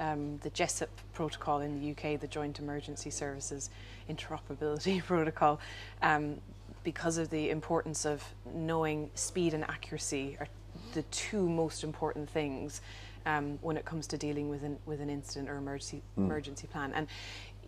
um, 0.00 0.38
the 0.38 0.50
JESIP 0.50 0.88
protocol 1.12 1.60
in 1.60 1.80
the 1.80 1.90
UK, 1.92 2.18
the 2.20 2.26
Joint 2.26 2.58
Emergency 2.58 3.10
Services 3.10 3.70
Interoperability 4.10 5.02
Protocol, 5.04 5.60
um, 6.02 6.40
because 6.82 7.18
of 7.18 7.30
the 7.30 7.50
importance 7.50 8.04
of 8.04 8.24
knowing 8.52 9.10
speed 9.14 9.54
and 9.54 9.64
accuracy 9.64 10.36
are 10.40 10.48
the 10.92 11.02
two 11.04 11.48
most 11.48 11.84
important 11.84 12.28
things 12.28 12.80
um, 13.26 13.58
when 13.62 13.76
it 13.76 13.84
comes 13.84 14.06
to 14.08 14.18
dealing 14.18 14.48
with 14.48 14.62
an 14.64 14.78
with 14.86 15.00
an 15.00 15.08
incident 15.08 15.48
or 15.48 15.56
emergency 15.56 16.02
emergency 16.16 16.66
plan. 16.66 16.92
And 16.94 17.06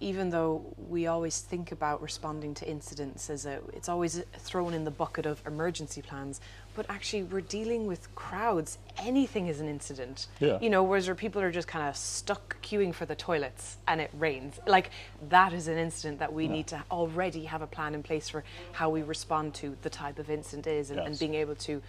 even 0.01 0.31
though 0.31 0.75
we 0.89 1.07
always 1.07 1.41
think 1.41 1.73
about 1.73 2.03
responding 2.03 2.55
to 2.55 2.69
incidents 2.69 3.31
as 3.31 3.47
a, 3.47 3.61
it's 3.73 3.89
always 3.89 4.23
thrown 4.39 4.75
in 4.75 4.85
the 4.85 4.91
bucket 4.91 5.25
of 5.25 5.41
emergency 5.47 6.03
plans, 6.03 6.41
but 6.75 6.85
actually 6.89 7.23
we're 7.23 7.41
dealing 7.41 7.87
with 7.87 8.13
crowds. 8.15 8.79
Anything 8.99 9.47
is 9.47 9.61
an 9.61 9.69
incident. 9.69 10.27
Yeah. 10.41 10.59
You 10.61 10.71
know, 10.71 10.83
whereas 10.83 11.07
where 11.07 11.15
people 11.15 11.41
are 11.41 11.53
just 11.53 11.69
kind 11.69 11.89
of 11.89 11.97
stuck 11.97 12.61
queuing 12.63 12.93
for 12.95 13.07
the 13.07 13.15
toilets 13.15 13.77
and 13.87 14.01
it 14.01 14.11
rains. 14.15 14.59
Like 14.67 14.91
that 15.31 15.53
is 15.53 15.69
an 15.69 15.79
incident 15.79 16.19
that 16.19 16.33
we 16.33 16.49
need 16.49 16.67
to 16.69 16.83
already 16.91 17.45
have 17.45 17.63
a 17.63 17.67
plan 17.67 17.95
in 17.95 18.03
place 18.03 18.29
for 18.29 18.45
how 18.73 18.91
we 18.91 19.03
respond 19.03 19.55
to 19.55 19.77
the 19.83 19.91
type 19.91 20.19
of 20.19 20.29
incident 20.29 20.67
is 20.67 20.91
and, 20.91 21.01
and 21.01 21.19
being 21.19 21.35
able 21.35 21.55
to 21.57 21.81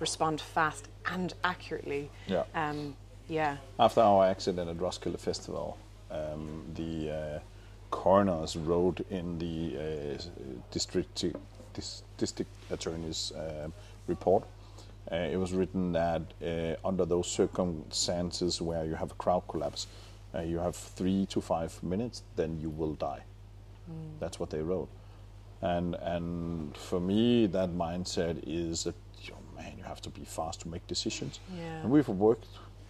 respond 0.00 0.40
fast 0.40 0.88
and 1.06 1.32
accurately. 1.42 2.10
Yeah. 2.26 2.44
Um, 2.54 2.96
yeah. 3.28 3.56
After 3.78 4.02
our 4.02 4.26
accident 4.26 4.68
at 4.68 4.78
Roskilde 4.78 5.18
Festival, 5.18 5.78
um, 6.10 6.64
the 6.74 7.10
uh, 7.10 7.38
coroners 7.90 8.56
wrote 8.56 9.00
in 9.10 9.38
the 9.38 9.76
uh, 9.78 10.22
district 10.70 11.24
district 12.16 12.50
attorney's 12.70 13.32
uh, 13.32 13.68
report. 14.06 14.44
Uh, 15.10 15.16
it 15.16 15.36
was 15.36 15.52
written 15.52 15.92
that 15.92 16.22
uh, 16.42 16.76
under 16.86 17.04
those 17.04 17.30
circumstances 17.30 18.62
where 18.62 18.84
you 18.84 18.94
have 18.94 19.10
a 19.10 19.14
crowd 19.14 19.42
collapse, 19.48 19.86
uh, 20.34 20.40
you 20.40 20.58
have 20.58 20.74
three 20.74 21.26
to 21.26 21.40
five 21.40 21.82
minutes, 21.82 22.22
then 22.36 22.58
you 22.60 22.70
will 22.70 22.94
die. 22.94 23.22
That's 24.20 24.40
what 24.40 24.50
they 24.50 24.62
wrote. 24.62 24.88
And 25.60 25.94
and 25.96 26.76
for 26.76 27.00
me, 27.00 27.46
that 27.48 27.70
mindset 27.70 28.42
is 28.46 28.84
that, 28.84 28.94
oh, 29.30 29.56
man, 29.56 29.74
you 29.76 29.84
have 29.84 30.00
to 30.02 30.10
be 30.10 30.24
fast 30.24 30.60
to 30.62 30.68
make 30.68 30.86
decisions. 30.86 31.40
Yeah. 31.54 31.82
And 31.82 31.90
we've 31.90 32.08
worked 32.08 32.46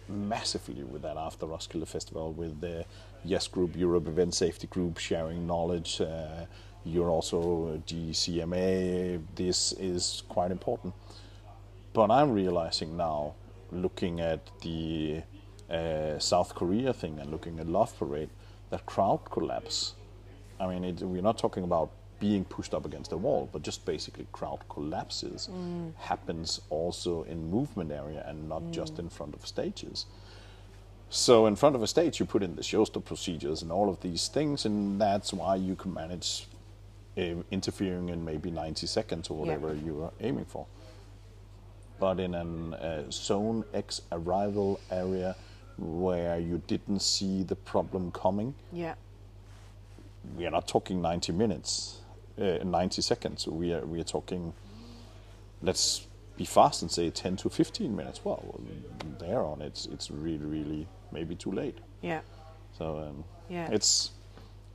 massively 0.07 0.83
with 0.83 1.01
that 1.01 1.17
after 1.17 1.45
Roskilde 1.45 1.87
Festival 1.87 2.31
with 2.33 2.61
the 2.61 2.85
Yes 3.25 3.47
Group, 3.47 3.75
Yourope 3.75 4.07
Event 4.07 4.33
Safety 4.35 4.67
Group, 4.67 4.97
sharing 4.99 5.47
knowledge. 5.47 5.99
Uh, 5.99 6.45
you're 6.83 7.09
also 7.09 7.81
GCMA. 7.87 9.21
This 9.35 9.73
is 9.73 10.23
quite 10.29 10.51
important. 10.51 10.93
But 11.93 12.11
I'm 12.11 12.31
realizing 12.31 12.95
now, 12.95 13.33
looking 13.71 14.21
at 14.21 14.49
the 14.61 15.23
uh, 15.69 16.19
South 16.19 16.53
Korea 16.53 16.93
thing 16.93 17.19
and 17.19 17.31
looking 17.31 17.59
at 17.59 17.67
Love 17.67 17.97
Parade, 17.97 18.29
that 18.69 18.85
crowd 18.85 19.21
collapse. 19.31 19.95
I 20.59 20.67
mean, 20.67 20.83
it, 20.83 21.01
we're 21.01 21.21
not 21.23 21.37
talking 21.37 21.63
about 21.63 21.89
being 22.19 22.45
pushed 22.45 22.73
up 22.73 22.85
against 22.85 23.09
the 23.09 23.17
wall, 23.17 23.49
but 23.51 23.61
just 23.61 23.85
basically 23.85 24.27
crowd 24.31 24.59
collapses 24.69 25.49
happens 25.97 26.61
also 26.69 27.23
in 27.23 27.49
movement 27.49 27.91
area 27.91 28.23
and 28.27 28.47
not 28.47 28.61
just 28.71 28.99
in 28.99 29.09
front 29.09 29.33
of 29.33 29.45
stages. 29.45 30.05
So 31.09 31.45
in 31.45 31.55
front 31.55 31.75
of 31.75 31.83
a 31.83 31.87
stage, 31.87 32.19
you 32.19 32.25
put 32.25 32.43
in 32.43 32.55
the 32.55 32.61
showstop 32.61 33.05
procedures 33.05 33.61
and 33.61 33.71
all 33.71 33.89
of 33.89 34.01
these 34.01 34.27
things, 34.27 34.65
and 34.65 34.99
that's 34.99 35.31
why 35.33 35.55
you 35.55 35.75
can 35.75 35.93
manage 35.93 36.47
uh, 37.17 37.35
interfering 37.51 38.09
in 38.09 38.25
maybe 38.25 38.51
90 38.51 38.87
seconds 38.87 39.29
or 39.29 39.35
Yeah. 39.45 39.53
whatever 39.57 39.73
you 39.73 40.03
are 40.03 40.11
aiming 40.19 40.45
for. 40.45 40.65
But 41.99 42.19
in 42.19 42.35
an 42.35 42.73
uh, 42.73 43.09
zone 43.11 43.63
Ex 43.73 44.01
arrival 44.11 44.79
area 44.91 45.35
where 45.77 46.37
you 46.39 46.61
didn't 46.67 47.01
see 47.01 47.43
the 47.43 47.55
problem 47.55 48.11
coming, 48.11 48.53
Yeah. 48.73 48.95
we 50.37 50.45
are 50.45 50.51
not 50.51 50.67
talking 50.67 51.01
90 51.01 51.31
minutes, 51.31 51.99
uh, 52.37 52.57
90 52.63 53.01
seconds. 53.01 53.47
We 53.47 53.73
are 53.73 53.85
we 53.85 54.01
are 54.01 54.03
talking. 54.05 54.53
Let's 55.61 56.05
be 56.37 56.45
fast 56.45 56.81
and 56.81 56.91
say 56.91 57.09
10 57.09 57.37
to 57.37 57.49
15 57.49 57.95
minutes. 57.95 58.21
Well, 58.23 58.59
there 59.19 59.41
on 59.43 59.61
it's 59.61 59.85
it's 59.85 60.11
really 60.11 60.45
really 60.45 60.87
maybe 61.11 61.35
too 61.35 61.51
late. 61.51 61.77
Yeah. 62.01 62.21
So 62.77 62.99
um, 62.99 63.23
Yeah. 63.49 63.69
it's 63.71 64.11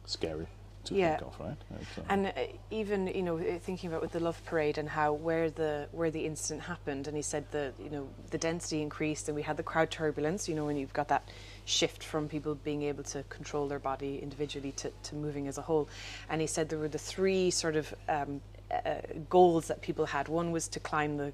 scary 0.07 0.47
to 0.85 0.95
Yeah. 0.95 1.19
think 1.19 1.29
of, 1.29 1.39
right? 1.41 1.57
Um, 1.99 2.05
And 2.09 2.27
uh, 2.29 2.33
even 2.71 3.07
you 3.09 3.23
know 3.23 3.39
uh, 3.39 3.59
thinking 3.59 3.91
about 3.91 4.01
with 4.01 4.13
the 4.13 4.21
Love 4.21 4.43
Parade 4.47 4.79
and 4.79 4.89
how 4.89 5.13
where 5.13 5.51
the 5.51 5.89
where 5.93 6.11
the 6.11 6.25
incident 6.25 6.63
happened, 6.63 7.07
and 7.07 7.15
he 7.17 7.23
said 7.23 7.45
the 7.51 7.73
you 7.79 7.91
know 7.91 8.09
the 8.31 8.39
density 8.39 8.81
increased 8.81 9.29
and 9.29 9.37
we 9.37 9.43
had 9.43 9.57
the 9.59 9.63
crowd 9.63 9.91
turbulence. 9.91 10.49
You 10.49 10.55
know 10.55 10.65
when 10.65 10.77
you've 10.79 10.95
got 10.95 11.09
that 11.09 11.29
shift 11.67 12.03
from 12.03 12.29
people 12.29 12.55
being 12.55 12.83
able 12.83 13.05
to 13.05 13.23
control 13.25 13.69
their 13.69 13.79
body 13.79 14.19
individually 14.23 14.73
to, 14.73 14.91
to 15.03 15.15
moving 15.15 15.47
as 15.47 15.59
a 15.59 15.63
whole, 15.63 15.89
and 16.31 16.41
he 16.41 16.47
said 16.47 16.71
there 16.71 16.79
were 16.79 16.89
the 16.89 16.99
three 16.99 17.51
sort 17.51 17.77
of 17.77 17.95
um, 18.09 18.41
uh, 18.71 18.95
goals 19.29 19.67
that 19.69 19.81
people 19.81 20.07
had. 20.07 20.29
One 20.29 20.51
was 20.53 20.69
to 20.69 20.81
climb 20.81 21.17
the 21.17 21.33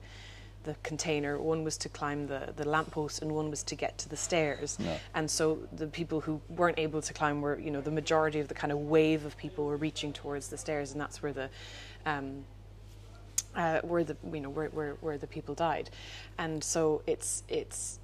the 0.66 0.77
container, 0.83 1.38
one 1.38 1.64
was 1.64 1.79
to 1.79 1.88
climb 1.88 2.27
the, 2.27 2.53
the 2.57 2.68
lamppost, 2.68 3.22
and 3.22 3.33
one 3.33 3.49
was 3.49 3.62
to 3.62 3.75
get 3.75 3.96
to 3.99 4.09
the 4.09 4.16
stairs. 4.16 4.77
Yeah. 4.81 4.99
And 5.14 5.31
so 5.31 5.61
the 5.72 5.87
people 5.87 6.20
who 6.20 6.40
weren't 6.49 6.79
able 6.79 7.01
to 7.01 7.12
climb 7.14 7.40
were, 7.40 7.59
you 7.59 7.70
know, 7.70 7.81
the 7.81 7.92
majority 7.92 8.40
of 8.40 8.49
the 8.49 8.55
kind 8.55 8.72
of 8.72 8.81
wave 8.81 9.25
of 9.25 9.37
people 9.37 9.64
were 9.64 9.77
reaching 9.77 10.12
towards 10.12 10.49
the 10.49 10.59
stairs, 10.59 10.92
and 10.92 11.01
that's 11.01 11.22
where 11.22 11.33
the, 11.33 11.49
um, 12.05 12.44
uh, 13.55 13.81
where 13.83 14.05
the, 14.05 14.16
you 14.33 14.40
know, 14.40 14.51
where, 14.51 14.68
where, 14.70 14.94
where 15.01 15.16
the 15.16 15.27
people 15.27 15.55
died. 15.55 15.88
And 16.37 16.62
so 16.62 17.01
it's, 17.07 17.44
it's, 17.49 18.01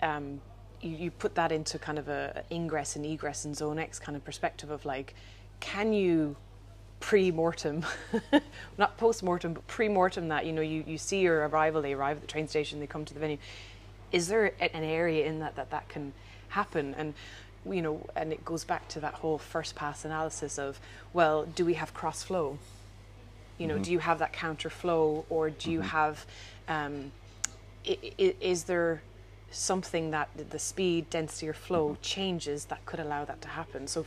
um, 0.00 0.40
you, 0.80 0.96
you 0.96 1.10
put 1.10 1.34
that 1.34 1.52
into 1.52 1.78
kind 1.78 1.98
of 1.98 2.08
a, 2.08 2.42
ingress 2.50 2.96
and 2.96 3.04
egress 3.04 3.44
and 3.44 3.54
zone 3.54 3.78
Ex 3.78 3.98
kind 3.98 4.16
of 4.16 4.24
perspective 4.24 4.70
of 4.70 4.84
like, 4.86 5.14
can 5.60 5.92
you 5.92 6.36
pre-mortem, 7.00 7.84
not 8.78 8.96
post-mortem, 8.96 9.54
but 9.54 9.66
pre-mortem 9.66 10.28
that, 10.28 10.46
you 10.46 10.52
know, 10.52 10.62
you, 10.62 10.84
you 10.86 10.98
see 10.98 11.20
your 11.20 11.48
arrival, 11.48 11.82
they 11.82 11.92
arrive 11.94 12.16
at 12.16 12.22
the 12.22 12.26
train 12.26 12.48
station, 12.48 12.80
they 12.80 12.86
come 12.86 13.04
to 13.04 13.14
the 13.14 13.20
venue. 13.20 13.38
Is 14.10 14.28
there 14.28 14.52
an 14.60 14.84
area 14.84 15.26
in 15.26 15.38
that 15.40 15.56
that, 15.56 15.70
that 15.70 15.88
can 15.88 16.12
happen? 16.48 16.94
And, 16.96 17.14
you 17.68 17.82
know, 17.82 18.06
and 18.16 18.32
it 18.32 18.44
goes 18.44 18.64
back 18.64 18.88
to 18.88 19.00
that 19.00 19.14
whole 19.14 19.38
first 19.38 19.74
pass 19.74 20.04
analysis 20.04 20.58
of, 20.58 20.80
well, 21.12 21.44
do 21.44 21.64
we 21.64 21.74
have 21.74 21.94
cross 21.94 22.22
flow? 22.22 22.58
You 23.58 23.66
know, 23.66 23.74
mm-hmm. 23.74 23.82
do 23.82 23.92
you 23.92 23.98
have 23.98 24.18
that 24.20 24.32
counter 24.32 24.70
flow 24.70 25.24
or 25.28 25.50
do 25.50 25.70
you 25.70 25.80
mm-hmm. 25.80 25.88
have, 25.88 26.26
um, 26.68 27.12
i- 27.86 27.98
i- 28.18 28.34
is 28.40 28.64
there 28.64 29.02
something 29.50 30.10
that 30.10 30.28
the- 30.50 30.58
speed, 30.58 31.10
density, 31.10 31.48
or 31.48 31.54
flow 31.54 31.90
mm-hmm. 31.90 32.02
changes 32.02 32.66
that 32.66 32.84
could 32.86 33.00
allow 33.00 33.24
that 33.24 33.42
to 33.42 33.48
happen? 33.48 33.86
So, 33.88 34.02
f- 34.02 34.06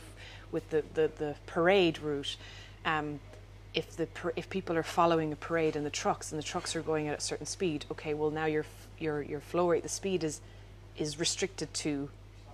with 0.50 0.68
the, 0.70 0.84
the, 0.94 1.10
the 1.16 1.34
parade 1.46 1.98
route, 1.98 2.36
um, 2.84 3.20
if 3.74 3.96
the 3.96 4.08
if 4.36 4.50
people 4.50 4.76
are 4.76 4.82
following 4.82 5.32
a 5.32 5.36
parade 5.36 5.76
and 5.76 5.86
the 5.86 5.90
trucks 5.90 6.30
and 6.32 6.38
the 6.38 6.44
trucks 6.44 6.76
are 6.76 6.82
going 6.82 7.08
at 7.08 7.18
a 7.18 7.20
certain 7.20 7.46
speed, 7.46 7.86
okay, 7.90 8.14
well 8.14 8.30
now 8.30 8.44
your 8.44 8.66
your 8.98 9.22
your 9.22 9.40
flow 9.40 9.70
rate, 9.70 9.82
the 9.82 9.88
speed 9.88 10.24
is 10.24 10.40
is 10.96 11.18
restricted 11.18 11.72
to 11.72 12.10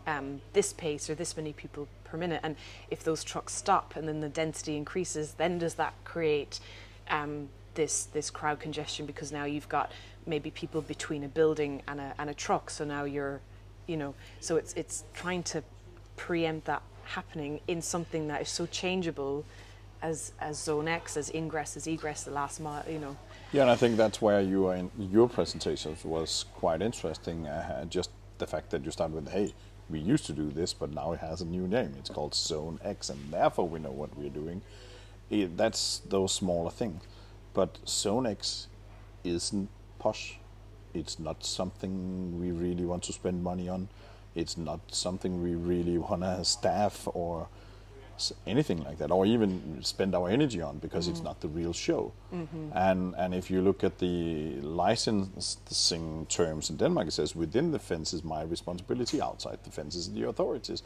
um, 0.06 0.40
this 0.52 0.72
pace 0.72 1.10
or 1.10 1.14
this 1.14 1.36
many 1.36 1.52
people 1.52 1.88
per 2.04 2.16
minute. 2.16 2.40
And 2.42 2.56
if 2.90 3.02
those 3.04 3.24
trucks 3.24 3.52
stop 3.54 3.96
and 3.96 4.08
then 4.08 4.20
the 4.20 4.28
density 4.28 4.76
increases, 4.76 5.34
then 5.34 5.58
does 5.58 5.74
that 5.74 5.94
create 6.04 6.60
um, 7.10 7.48
this 7.74 8.04
this 8.04 8.30
crowd 8.30 8.60
congestion 8.60 9.06
because 9.06 9.32
now 9.32 9.44
you've 9.44 9.68
got 9.68 9.90
maybe 10.26 10.50
people 10.50 10.82
between 10.82 11.24
a 11.24 11.28
building 11.28 11.82
and 11.88 12.00
a 12.00 12.14
and 12.18 12.30
a 12.30 12.34
truck. 12.34 12.70
So 12.70 12.84
now 12.84 13.04
you're, 13.04 13.40
you 13.86 13.96
know, 13.96 14.14
so 14.40 14.56
it's 14.56 14.72
it's 14.74 15.04
trying 15.14 15.42
to 15.44 15.62
preempt 16.16 16.66
that 16.66 16.82
happening 17.04 17.60
in 17.66 17.80
something 17.80 18.28
that 18.28 18.42
is 18.42 18.48
so 18.48 18.66
changeable 18.66 19.44
as 20.02 20.32
as 20.40 20.62
zone 20.62 20.88
Ex, 20.88 21.16
as 21.16 21.30
ingress, 21.34 21.76
as 21.76 21.86
egress, 21.86 22.24
the 22.24 22.30
last 22.30 22.60
mile, 22.60 22.84
you 22.88 22.98
know. 22.98 23.16
Yeah, 23.52 23.62
and 23.62 23.70
I 23.70 23.76
think 23.76 23.96
that's 23.96 24.20
where 24.20 24.40
you 24.40 24.70
in 24.70 24.90
your 24.98 25.28
presentation 25.28 25.96
was 26.04 26.44
quite 26.54 26.82
interesting. 26.82 27.46
Uh, 27.46 27.84
just 27.86 28.10
the 28.38 28.46
fact 28.46 28.70
that 28.70 28.84
you 28.84 28.90
start 28.90 29.10
with, 29.10 29.28
hey, 29.30 29.52
we 29.90 29.98
used 29.98 30.26
to 30.26 30.32
do 30.32 30.50
this, 30.50 30.72
but 30.72 30.92
now 30.94 31.12
it 31.12 31.20
has 31.20 31.40
a 31.40 31.46
new 31.46 31.66
name. 31.66 31.94
It's 31.98 32.10
called 32.10 32.34
Zone 32.34 32.78
Ex, 32.84 33.08
and 33.08 33.32
therefore 33.32 33.68
we 33.68 33.78
know 33.78 33.90
what 33.90 34.16
we're 34.16 34.28
doing. 34.28 34.62
It, 35.30 35.56
that's 35.56 36.02
those 36.08 36.32
smaller 36.32 36.70
things. 36.70 37.02
But 37.54 37.78
Zone 37.88 38.26
Ex 38.26 38.68
isn't 39.24 39.68
posh. 39.98 40.38
It's 40.94 41.18
not 41.18 41.44
something 41.44 42.38
we 42.40 42.50
really 42.50 42.84
want 42.84 43.02
to 43.04 43.12
spend 43.12 43.42
money 43.42 43.68
on. 43.68 43.88
It's 44.34 44.56
not 44.56 44.80
something 44.88 45.42
we 45.42 45.54
really 45.54 45.98
want 45.98 46.22
to 46.22 46.44
staff 46.44 47.08
or 47.12 47.48
anything 48.46 48.82
like 48.84 48.98
that, 48.98 49.10
or 49.10 49.26
even 49.26 49.82
spend 49.82 50.14
our 50.14 50.28
energy 50.28 50.60
on 50.62 50.78
because 50.78 51.08
it's 51.08 51.20
mm. 51.20 51.24
not 51.24 51.40
the 51.40 51.48
real 51.48 51.72
show. 51.72 52.12
Mm-hmm. 52.32 52.70
And 52.74 53.14
and 53.16 53.34
if 53.34 53.50
you 53.50 53.62
look 53.62 53.84
at 53.84 53.98
the 53.98 54.60
licensing 54.62 56.26
terms 56.26 56.70
in 56.70 56.76
Denmark, 56.76 57.08
it 57.08 57.12
says 57.12 57.36
within 57.36 57.72
the 57.72 57.78
fence 57.78 58.16
is 58.16 58.22
my 58.22 58.42
responsibility, 58.42 59.20
outside 59.20 59.58
the 59.64 59.70
fence 59.70 59.98
is 59.98 60.12
the 60.12 60.28
authorities. 60.28 60.82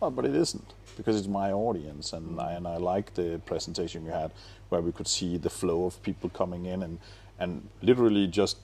Well, 0.00 0.10
but 0.10 0.24
it 0.24 0.34
isn't 0.34 0.74
because 0.96 1.18
it's 1.18 1.28
my 1.28 1.52
audience, 1.52 2.16
and 2.16 2.36
mm. 2.36 2.48
I, 2.48 2.52
and 2.56 2.66
I 2.66 2.76
like 2.76 3.14
the 3.14 3.40
presentation 3.46 4.04
you 4.04 4.12
had 4.12 4.30
where 4.68 4.82
we 4.82 4.92
could 4.92 5.08
see 5.08 5.38
the 5.38 5.50
flow 5.50 5.86
of 5.86 6.02
people 6.02 6.30
coming 6.30 6.66
in 6.66 6.82
and 6.82 6.98
and 7.38 7.68
literally 7.82 8.26
just 8.26 8.56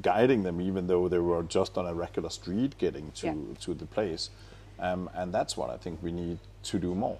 guiding 0.00 0.42
them, 0.42 0.60
even 0.60 0.86
though 0.86 1.08
they 1.08 1.18
were 1.18 1.42
just 1.42 1.78
on 1.78 1.86
a 1.86 1.94
regular 1.94 2.30
street 2.30 2.78
getting 2.78 3.10
to 3.12 3.26
Yeah. 3.26 3.34
to 3.60 3.74
the 3.74 3.86
place. 3.86 4.30
Um, 4.78 5.10
and 5.14 5.32
that's 5.32 5.56
what 5.56 5.70
I 5.70 5.76
think 5.76 6.02
we 6.02 6.12
need 6.12 6.38
to 6.70 6.78
do 6.78 6.94
more. 6.94 7.18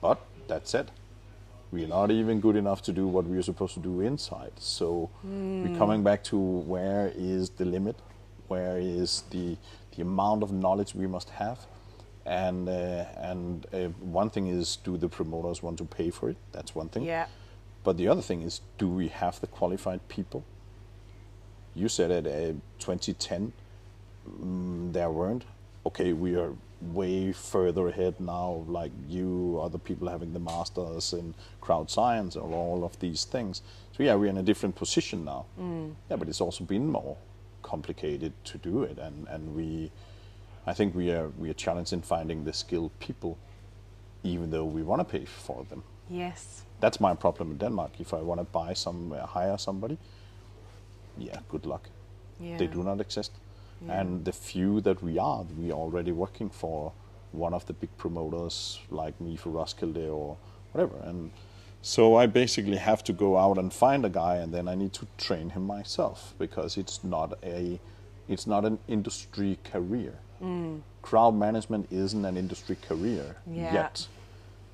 But 0.00 0.20
that 0.48 0.68
said, 0.68 0.90
we're 1.70 1.88
not 1.88 2.10
even 2.10 2.40
good 2.40 2.56
enough 2.56 2.82
to 2.82 2.92
do 2.92 3.06
what 3.06 3.26
we're 3.26 3.42
supposed 3.42 3.74
to 3.74 3.80
do 3.80 4.00
inside. 4.00 4.52
So 4.58 5.10
we're 5.22 5.76
coming 5.76 6.02
back 6.02 6.24
to 6.24 6.38
where 6.38 7.12
is 7.14 7.50
the 7.50 7.64
limit? 7.64 7.96
Where 8.48 8.78
is 8.78 9.24
the 9.30 9.56
the 9.94 10.02
amount 10.02 10.42
of 10.42 10.52
knowledge 10.52 10.94
we 10.94 11.06
must 11.06 11.30
have? 11.30 11.58
And 12.24 12.68
uh, 12.68 13.04
and 13.16 13.66
uh, 13.72 13.88
one 14.00 14.30
thing 14.30 14.46
is, 14.48 14.76
do 14.76 14.96
the 14.96 15.08
promoters 15.08 15.62
want 15.62 15.78
to 15.78 15.84
pay 15.84 16.10
for 16.10 16.30
it? 16.30 16.36
That's 16.52 16.74
one 16.74 16.88
thing. 16.88 17.02
Yeah. 17.04 17.26
But 17.84 17.96
the 17.96 18.08
other 18.08 18.22
thing 18.22 18.42
is, 18.42 18.60
do 18.78 18.88
we 18.88 19.08
have 19.08 19.40
the 19.40 19.46
qualified 19.46 20.06
people? 20.08 20.44
You 21.74 21.88
said 21.88 22.10
at 22.10 22.26
uh, 22.26 22.52
2010 22.78 23.52
mm, 24.28 24.92
there 24.92 25.10
weren't. 25.10 25.44
Okay, 25.86 26.12
we 26.12 26.34
are 26.36 26.52
way 26.80 27.32
further 27.32 27.88
ahead 27.88 28.20
now. 28.20 28.64
Like 28.66 28.92
you, 29.08 29.60
other 29.62 29.78
people 29.78 30.08
having 30.08 30.32
the 30.32 30.40
masters 30.40 31.12
in 31.12 31.34
crowd 31.60 31.90
science 31.90 32.36
and 32.36 32.54
all 32.54 32.84
of 32.84 32.98
these 33.00 33.24
things. 33.24 33.62
So 33.96 34.02
yeah, 34.02 34.14
we're 34.14 34.30
in 34.30 34.38
a 34.38 34.42
different 34.42 34.76
position 34.76 35.24
now. 35.24 35.46
Mm. 35.60 35.94
Yeah, 36.10 36.16
but 36.16 36.28
it's 36.28 36.40
also 36.40 36.64
been 36.64 36.86
more 36.90 37.16
complicated 37.62 38.32
to 38.44 38.58
do 38.58 38.82
it, 38.84 38.98
and 38.98 39.28
and 39.28 39.54
we, 39.54 39.90
I 40.66 40.74
think 40.74 40.94
we 40.94 41.10
are 41.10 41.28
we 41.38 41.50
are 41.50 41.54
challenged 41.54 41.92
in 41.92 42.02
finding 42.02 42.44
the 42.44 42.52
skilled 42.52 42.92
people, 43.00 43.36
even 44.22 44.50
though 44.50 44.64
we 44.64 44.82
want 44.82 45.00
to 45.00 45.18
pay 45.18 45.24
for 45.26 45.64
them 45.68 45.82
Yes. 46.10 46.62
that's 46.80 47.00
my 47.00 47.14
problem 47.14 47.50
in 47.52 47.58
Denmark. 47.58 48.00
If 48.00 48.14
I 48.14 48.22
want 48.22 48.40
to 48.40 48.44
buy 48.44 48.74
some, 48.74 49.10
hire 49.10 49.58
somebody, 49.58 49.98
yeah, 51.18 51.40
good 51.48 51.66
luck. 51.66 51.88
Yeah. 52.40 52.56
They 52.58 52.66
do 52.66 52.82
not 52.82 53.00
exist. 53.00 53.32
Yeah. 53.86 54.00
And 54.00 54.24
the 54.24 54.32
few 54.32 54.80
that 54.82 55.02
we 55.02 55.18
are, 55.18 55.44
we 55.58 55.70
are 55.70 55.74
already 55.78 56.12
working 56.12 56.50
for 56.50 56.92
one 57.32 57.54
of 57.54 57.66
the 57.66 57.72
big 57.72 57.96
promoters 57.96 58.80
like 58.90 59.20
me 59.20 59.36
for 59.36 59.50
Roskilde 59.50 60.08
or 60.10 60.36
whatever. 60.72 60.96
And 61.04 61.30
so 61.82 62.16
I 62.16 62.26
basically 62.26 62.76
have 62.78 63.04
to 63.04 63.12
go 63.12 63.36
out 63.36 63.56
and 63.58 63.72
find 63.72 64.04
a 64.04 64.08
guy, 64.08 64.36
and 64.36 64.52
then 64.52 64.66
I 64.68 64.74
need 64.74 64.92
to 64.94 65.06
train 65.16 65.50
him 65.50 65.66
myself 65.66 66.34
because 66.38 66.76
it's 66.76 67.04
not 67.04 67.38
a 67.42 67.78
it's 68.28 68.46
not 68.46 68.64
an 68.66 68.78
industry 68.88 69.58
career. 69.64 70.12
Mm. 70.42 70.82
Crowd 71.00 71.34
management 71.34 71.86
isn't 71.90 72.24
an 72.24 72.36
industry 72.36 72.76
career 72.76 73.36
Yeah. 73.50 73.72
yet. 73.72 74.06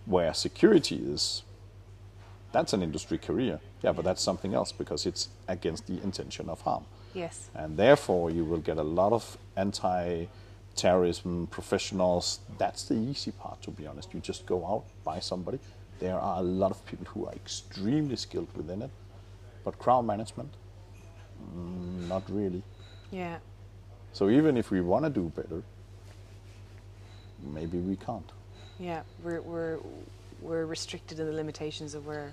Where 0.06 0.34
security 0.34 0.96
is, 0.96 1.42
that's 2.52 2.72
an 2.72 2.82
industry 2.82 3.16
career. 3.18 3.60
Yeah, 3.82 3.92
but 3.92 4.04
that's 4.04 4.22
something 4.22 4.54
else 4.54 4.72
because 4.72 5.06
it's 5.06 5.28
against 5.46 5.86
the 5.86 6.02
intention 6.02 6.48
of 6.48 6.62
harm. 6.62 6.84
Yes. 7.14 7.48
And 7.54 7.76
therefore, 7.76 8.30
you 8.30 8.44
will 8.44 8.58
get 8.58 8.76
a 8.76 8.82
lot 8.82 9.12
of 9.12 9.38
anti 9.56 10.26
terrorism 10.74 11.46
professionals. 11.50 12.40
That's 12.58 12.84
the 12.84 12.96
easy 12.96 13.30
part, 13.30 13.62
to 13.62 13.70
be 13.70 13.86
honest. 13.86 14.12
You 14.12 14.20
just 14.20 14.44
go 14.46 14.66
out, 14.66 14.84
buy 15.04 15.20
somebody. 15.20 15.58
There 16.00 16.18
are 16.18 16.40
a 16.40 16.42
lot 16.42 16.70
of 16.72 16.84
people 16.86 17.06
who 17.06 17.26
are 17.26 17.32
extremely 17.32 18.16
skilled 18.16 18.48
within 18.56 18.82
it. 18.82 18.90
But 19.64 19.78
crowd 19.78 20.02
management, 20.02 20.52
mm, 21.56 22.08
not 22.08 22.28
really. 22.28 22.62
Yeah. 23.10 23.38
So 24.12 24.28
even 24.28 24.56
if 24.56 24.70
we 24.70 24.80
want 24.80 25.04
to 25.04 25.10
do 25.10 25.32
better, 25.34 25.62
maybe 27.42 27.78
we 27.78 27.96
can't. 27.96 28.30
Yeah. 28.78 29.02
We're 29.22 29.40
we're 29.40 29.78
we're 30.42 30.66
restricted 30.66 31.20
in 31.20 31.26
the 31.26 31.32
limitations 31.32 31.94
of 31.94 32.06
where 32.06 32.32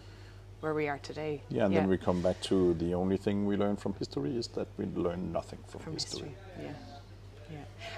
where 0.61 0.73
we 0.73 0.87
are 0.87 0.99
today. 0.99 1.41
Yeah, 1.49 1.65
and 1.65 1.75
then 1.75 1.89
we 1.89 1.97
come 1.97 2.21
back 2.21 2.39
to 2.41 2.73
the 2.75 2.93
only 2.93 3.17
thing 3.17 3.45
we 3.45 3.57
learn 3.57 3.75
from 3.75 3.93
history 3.95 4.37
is 4.37 4.47
that 4.49 4.67
we 4.77 4.85
learn 4.85 5.31
nothing 5.31 5.59
from, 5.67 5.81
from 5.81 5.93
history. 5.93 6.29
history. 6.29 6.35
Yeah. 6.63 6.71
Yeah. 7.51 7.57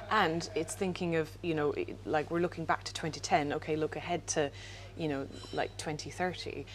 And 0.10 0.49
it's 0.56 0.73
thinking 0.73 1.15
of, 1.15 1.30
you 1.41 1.54
know, 1.54 1.76
like 2.06 2.32
we're 2.32 2.39
looking 2.39 2.65
back 2.65 2.84
to 2.86 2.93
2010, 2.93 3.54
okay, 3.54 3.76
look 3.76 3.95
ahead 3.95 4.26
to, 4.28 4.49
you 4.97 5.08
know, 5.08 5.28
like 5.52 5.76
2030. 5.78 6.65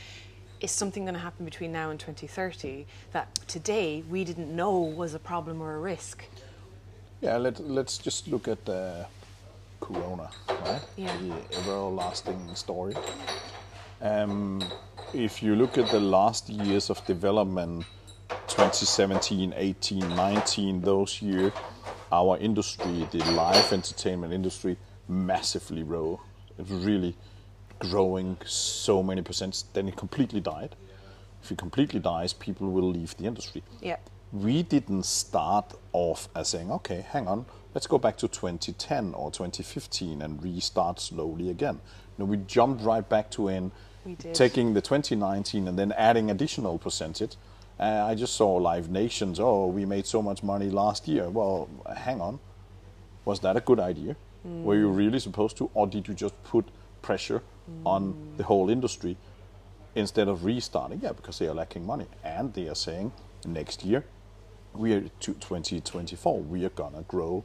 Is 0.60 0.70
something 0.70 1.04
going 1.04 1.14
to 1.14 1.20
happen 1.20 1.44
between 1.44 1.72
now 1.72 1.90
and 1.90 1.98
2030 1.98 2.86
that 3.12 3.34
today 3.48 4.04
we 4.08 4.24
didn't 4.24 4.54
know 4.54 4.78
was 4.78 5.14
a 5.14 5.18
problem 5.18 5.60
or 5.60 5.74
a 5.74 5.80
risk? 5.80 6.24
Yeah, 7.20 7.36
let, 7.36 7.58
let's 7.60 7.98
just 7.98 8.28
look 8.28 8.46
at 8.46 8.68
uh, 8.68 9.04
Corona, 9.80 10.30
right? 10.48 10.82
Yeah. 10.96 11.16
The 11.16 11.58
everlasting 11.58 12.54
story. 12.54 12.94
Um, 14.00 14.62
if 15.12 15.42
you 15.42 15.56
look 15.56 15.78
at 15.78 15.90
the 15.90 16.00
last 16.00 16.48
years 16.48 16.90
of 16.90 17.04
development, 17.06 17.84
2017, 18.46 19.54
18, 19.56 20.00
19, 20.14 20.80
those 20.82 21.20
years, 21.22 21.52
our 22.12 22.36
industry, 22.38 23.06
the 23.10 23.18
live 23.32 23.72
entertainment 23.72 24.32
industry, 24.32 24.76
massively 25.08 25.82
rose. 25.82 26.18
It 26.58 26.68
was 26.68 26.84
really 26.84 27.16
growing 27.78 28.36
so 28.44 29.02
many 29.02 29.22
percent. 29.22 29.64
Then 29.72 29.88
it 29.88 29.96
completely 29.96 30.40
died. 30.40 30.76
If 31.42 31.52
it 31.52 31.58
completely 31.58 32.00
dies, 32.00 32.32
people 32.32 32.70
will 32.70 32.88
leave 32.90 33.16
the 33.16 33.24
industry 33.24 33.62
Yeah. 33.80 33.96
we 34.32 34.62
didn't 34.62 35.04
start 35.06 35.72
off 35.92 36.28
as 36.34 36.48
saying, 36.48 36.70
okay, 36.70 37.06
hang 37.10 37.26
on, 37.28 37.46
let's 37.74 37.86
go 37.86 37.96
back 37.96 38.16
to 38.18 38.28
2010 38.28 39.14
or 39.14 39.30
2015 39.30 40.20
and 40.20 40.42
restart 40.42 41.00
slowly 41.00 41.48
again. 41.50 41.80
No, 42.18 42.24
we 42.24 42.38
jumped 42.38 42.82
right 42.82 43.08
back 43.08 43.30
to 43.32 43.48
in 43.48 43.70
We 44.08 44.14
did. 44.14 44.34
taking 44.34 44.72
the 44.72 44.80
2019 44.80 45.68
and 45.68 45.78
then 45.78 45.92
adding 45.92 46.30
additional 46.30 46.78
percentage. 46.78 47.36
Uh, 47.78 48.06
I 48.06 48.14
just 48.14 48.34
saw 48.34 48.54
Live 48.54 48.88
Nations, 48.88 49.38
oh, 49.38 49.66
we 49.66 49.84
made 49.84 50.06
so 50.06 50.22
much 50.22 50.42
money 50.42 50.70
last 50.70 51.06
year. 51.06 51.28
Well, 51.28 51.68
hang 51.94 52.22
on, 52.22 52.40
was 53.26 53.40
that 53.40 53.56
a 53.56 53.60
good 53.60 53.78
idea? 53.78 54.16
Were 54.44 54.76
you 54.76 54.88
really 54.88 55.18
supposed 55.18 55.58
to, 55.58 55.70
or 55.74 55.86
did 55.86 56.08
you 56.08 56.14
just 56.14 56.42
put 56.42 56.64
pressure 57.02 57.42
on 57.84 58.16
the 58.38 58.44
whole 58.44 58.70
industry 58.70 59.18
instead 59.94 60.26
of 60.26 60.46
restarting? 60.46 61.00
Yeah, 61.02 61.12
because 61.12 61.38
they 61.38 61.46
are 61.48 61.54
lacking 61.54 61.84
money, 61.84 62.06
and 62.24 62.54
they 62.54 62.66
are 62.68 62.74
saying 62.74 63.12
next 63.44 63.84
year, 63.84 64.04
we 64.72 64.94
are 64.94 65.02
to 65.02 65.34
2024, 65.34 66.40
we 66.40 66.64
are 66.64 66.70
gonna 66.70 67.02
grow 67.08 67.44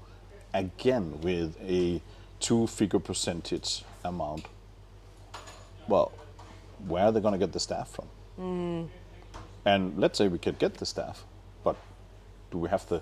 again 0.53 1.19
with 1.19 1.57
a 1.61 2.01
two-figure 2.39 2.99
percentage 2.99 3.83
amount. 4.05 4.45
Well, 5.89 6.13
where 6.87 7.05
are 7.05 7.11
they 7.11 7.19
gonna 7.19 7.37
get 7.37 7.51
the 7.51 7.59
staff 7.59 7.89
from? 7.89 8.89
And 9.65 9.97
let's 9.97 10.17
say 10.17 10.27
we 10.27 10.37
could 10.39 10.59
get 10.59 10.75
the 10.75 10.85
staff, 10.85 11.25
but 11.63 11.75
do 12.51 12.57
we 12.57 12.69
have 12.69 12.87
the 12.87 13.01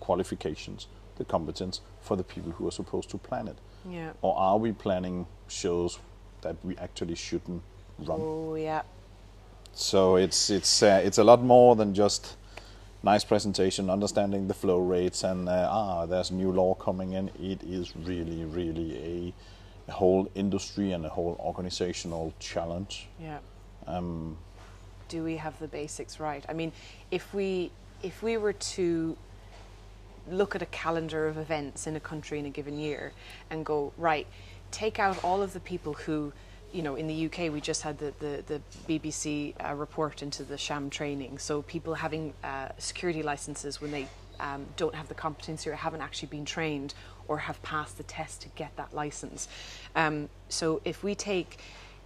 qualifications, 0.00 0.86
the 1.16 1.24
competence 1.24 1.80
for 2.00 2.16
the 2.16 2.24
people 2.24 2.52
who 2.52 2.66
are 2.66 2.70
supposed 2.70 3.10
to 3.10 3.18
plan 3.18 3.48
it? 3.48 3.58
Yeah. 3.88 4.12
Or 4.22 4.36
are 4.36 4.56
we 4.56 4.72
planning 4.72 5.26
shows 5.48 5.98
that 6.40 6.56
we 6.64 6.76
actually 6.78 7.14
shouldn't 7.14 7.62
run? 7.98 8.18
Oh, 8.20 8.54
yeah. 8.54 8.82
So 9.74 10.16
it's 10.16 10.50
it's 10.50 10.82
uh, 10.82 11.00
it's 11.04 11.18
a 11.18 11.24
lot 11.24 11.42
more 11.42 11.76
than 11.76 11.94
just 11.94 12.36
nice 13.02 13.24
presentation, 13.24 13.90
understanding 13.90 14.48
the 14.48 14.54
flow 14.54 14.78
rates, 14.78 15.22
and 15.22 15.48
uh, 15.48 15.68
ah, 15.70 16.06
there's 16.06 16.30
new 16.30 16.50
law 16.50 16.74
coming 16.74 17.12
in. 17.12 17.30
It 17.40 17.62
is 17.62 17.94
really, 17.96 18.44
really 18.44 18.96
a, 18.98 19.34
a 19.88 19.92
whole 19.92 20.30
industry 20.34 20.92
and 20.92 21.04
a 21.04 21.08
whole 21.08 21.36
organizational 21.40 22.32
challenge. 22.38 23.08
Yeah. 23.20 23.38
Um, 23.86 24.36
do 25.08 25.24
we 25.24 25.36
have 25.36 25.58
the 25.58 25.68
basics 25.68 26.20
right? 26.20 26.44
I 26.48 26.52
mean, 26.52 26.72
if 27.10 27.32
we 27.32 27.70
if 28.02 28.22
we 28.22 28.36
were 28.36 28.52
to 28.52 29.16
look 30.30 30.54
at 30.54 30.62
a 30.62 30.66
calendar 30.66 31.26
of 31.26 31.38
events 31.38 31.86
in 31.86 31.96
a 31.96 32.00
country 32.00 32.38
in 32.38 32.46
a 32.46 32.50
given 32.50 32.78
year 32.78 33.12
and 33.50 33.64
go 33.64 33.92
right, 33.96 34.26
take 34.70 34.98
out 34.98 35.24
all 35.24 35.42
of 35.42 35.54
the 35.54 35.60
people 35.60 35.94
who, 35.94 36.32
you 36.70 36.82
know, 36.82 36.94
in 36.96 37.06
the 37.06 37.26
UK 37.26 37.50
we 37.50 37.60
just 37.60 37.82
had 37.82 37.98
the 37.98 38.12
the, 38.18 38.44
the 38.46 38.60
BBC 38.86 39.54
uh, 39.66 39.74
report 39.74 40.22
into 40.22 40.42
the 40.42 40.58
sham 40.58 40.90
training. 40.90 41.38
So 41.38 41.62
people 41.62 41.94
having 41.94 42.34
uh, 42.44 42.68
security 42.76 43.22
licenses 43.22 43.80
when 43.80 43.90
they 43.90 44.06
um, 44.40 44.66
don't 44.76 44.94
have 44.94 45.08
the 45.08 45.14
competency 45.14 45.70
or 45.70 45.74
haven't 45.74 46.00
actually 46.02 46.28
been 46.28 46.44
trained 46.44 46.94
or 47.28 47.38
have 47.38 47.62
passed 47.62 47.96
the 47.98 48.02
test 48.02 48.42
to 48.42 48.48
get 48.50 48.74
that 48.76 48.94
license. 48.94 49.48
Um, 49.94 50.28
so 50.48 50.80
if 50.84 51.04
we 51.04 51.14
take 51.14 51.58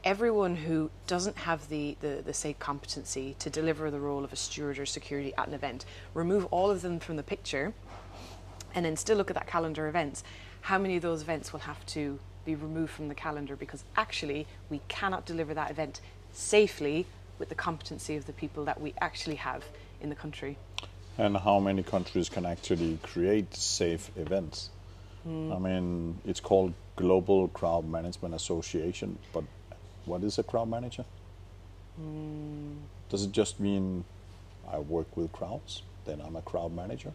everyone 0.05 0.57
who 0.57 0.91
doesn't 1.07 1.37
have 1.39 1.69
the, 1.69 1.97
the, 2.01 2.23
the 2.25 2.35
say 2.35 2.55
competency 2.59 3.37
to 3.39 3.49
deliver 3.49 3.91
the 3.91 4.01
role 4.01 4.25
of 4.25 4.33
a 4.33 4.37
steward 4.37 4.79
or 4.79 4.87
security 4.87 5.33
at 5.39 5.47
an 5.47 5.55
event, 5.55 5.85
remove 6.13 6.45
all 6.47 6.71
of 6.71 6.83
them 6.83 6.99
from 6.99 7.17
the 7.17 7.23
picture, 7.23 7.73
and 8.75 8.85
then 8.85 8.97
still 8.97 9.17
look 9.17 9.31
at 9.31 9.35
that 9.35 9.47
calendar 9.47 9.89
events, 9.89 10.25
how 10.63 10.79
many 10.79 10.97
of 10.97 11.03
those 11.03 11.23
events 11.23 11.53
will 11.53 11.61
have 11.61 11.85
to 11.87 12.19
be 12.45 12.55
removed 12.55 12.91
from 12.91 13.09
the 13.09 13.15
calendar 13.15 13.55
because 13.55 13.85
actually 13.97 14.47
we 14.69 14.81
cannot 14.89 15.25
deliver 15.25 15.55
that 15.55 15.71
event 15.71 16.01
safely 16.33 17.07
with 17.39 17.49
the 17.49 17.55
competency 17.55 18.17
of 18.17 18.27
the 18.27 18.33
people 18.33 18.65
that 18.65 18.81
we 18.81 18.95
actually 19.01 19.37
have 19.37 19.65
in 20.01 20.09
the 20.09 20.15
country. 20.15 20.57
and 21.19 21.37
how 21.37 21.61
many 21.61 21.83
countries 21.83 22.29
can 22.29 22.47
actually 22.47 22.99
create 23.03 23.55
safe 23.55 24.11
events? 24.17 24.71
Hmm. 25.25 25.53
I 25.53 25.59
mean, 25.59 26.19
it's 26.25 26.41
called 26.41 26.73
Global 26.97 27.49
Crowd 27.49 27.89
Management 27.89 28.35
Association, 28.35 29.19
but 29.33 29.45
what 30.05 30.23
is 30.25 30.39
a 30.39 30.43
crowd 30.43 30.69
manager? 30.69 31.05
Hmm. 31.97 32.73
Does 33.09 33.25
it 33.25 33.33
just 33.33 33.61
mean 33.61 34.05
I 34.71 34.79
work 34.79 35.17
with 35.17 35.33
crowds, 35.33 35.83
then 36.05 36.21
I'm 36.21 36.37
a 36.37 36.43
crowd 36.43 36.75
manager? 36.75 37.13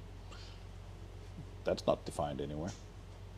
That's 1.63 1.85
not 1.85 2.05
defined 2.05 2.39
anywhere. 2.39 2.71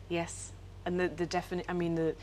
Yes, 0.08 0.52
and 0.84 1.00
the 1.00 1.08
the 1.08 1.26
defini- 1.26 1.64
I 1.68 1.72
mean 1.72 1.94
the 1.94 2.14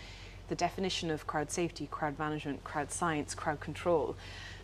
the 0.48 0.56
definition 0.56 1.12
of 1.12 1.28
crowd 1.28 1.52
safety, 1.52 1.88
crowd 1.92 2.18
management, 2.18 2.64
crowd 2.64 2.92
science, 2.92 3.36
crowd 3.36 3.60
control. 3.60 4.16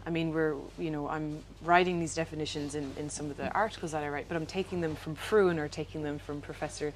I 0.06 0.10
mean, 0.10 0.34
we're 0.34 0.56
you 0.78 0.92
know 0.92 1.10
I'm 1.10 1.44
writing 1.64 2.00
these 2.00 2.16
definitions 2.16 2.76
in, 2.76 2.94
in 2.98 3.10
some 3.10 3.30
of 3.30 3.38
the 3.38 3.52
articles 3.52 3.92
that 3.92 4.04
I 4.04 4.10
write, 4.10 4.28
but 4.28 4.38
I'm 4.38 4.46
taking 4.46 4.82
them 4.82 4.96
from 4.96 5.16
Fruin 5.16 5.60
or 5.60 5.68
taking 5.68 6.04
them 6.04 6.20
from 6.20 6.40
Professor 6.42 6.94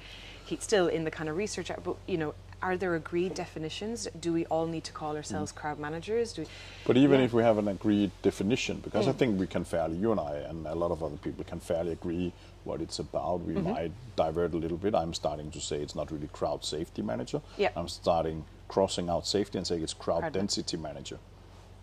Keith 0.48 0.62
Still 0.62 0.88
in 0.88 1.04
the 1.04 1.10
kind 1.10 1.28
of 1.28 1.36
research. 1.36 1.70
But 1.84 1.96
you 2.06 2.16
know, 2.16 2.34
are 2.62 2.76
there 2.78 2.94
agreed 2.94 3.34
definitions? 3.34 4.08
Do 4.18 4.32
we 4.32 4.46
all 4.46 4.66
need 4.66 4.82
to 4.84 4.92
call 4.92 5.14
ourselves 5.14 5.52
crowd 5.52 5.78
managers? 5.78 6.32
Do 6.32 6.42
we, 6.42 6.48
But 6.86 6.96
even 6.96 7.20
Yeah. 7.20 7.26
if 7.26 7.32
we 7.34 7.42
have 7.42 7.58
an 7.58 7.68
agreed 7.68 8.10
definition, 8.22 8.80
because 8.82 9.06
I 9.06 9.12
think 9.12 9.38
we 9.38 9.46
can 9.46 9.64
fairly, 9.64 9.96
you 9.98 10.10
and 10.10 10.18
I 10.18 10.36
and 10.48 10.66
a 10.66 10.74
lot 10.74 10.90
of 10.90 11.02
other 11.04 11.18
people 11.18 11.44
can 11.44 11.60
fairly 11.60 11.92
agree 11.92 12.32
what 12.64 12.80
it's 12.80 12.98
about. 12.98 13.42
We 13.42 13.54
might 13.54 13.92
divert 14.16 14.54
a 14.54 14.56
little 14.56 14.78
bit. 14.78 14.94
I'm 14.94 15.12
starting 15.12 15.50
to 15.50 15.60
say 15.60 15.76
it's 15.82 15.94
not 15.94 16.10
really 16.10 16.28
crowd 16.32 16.64
safety 16.64 17.02
manager. 17.02 17.42
Yeah. 17.58 17.70
I'm 17.76 17.88
starting 17.88 18.44
crossing 18.68 19.10
out 19.10 19.26
safety 19.26 19.58
and 19.58 19.66
saying 19.66 19.82
it's 19.82 19.92
crowd 19.94 20.20
Crowd- 20.20 20.32
density 20.32 20.78
manager. 20.78 21.18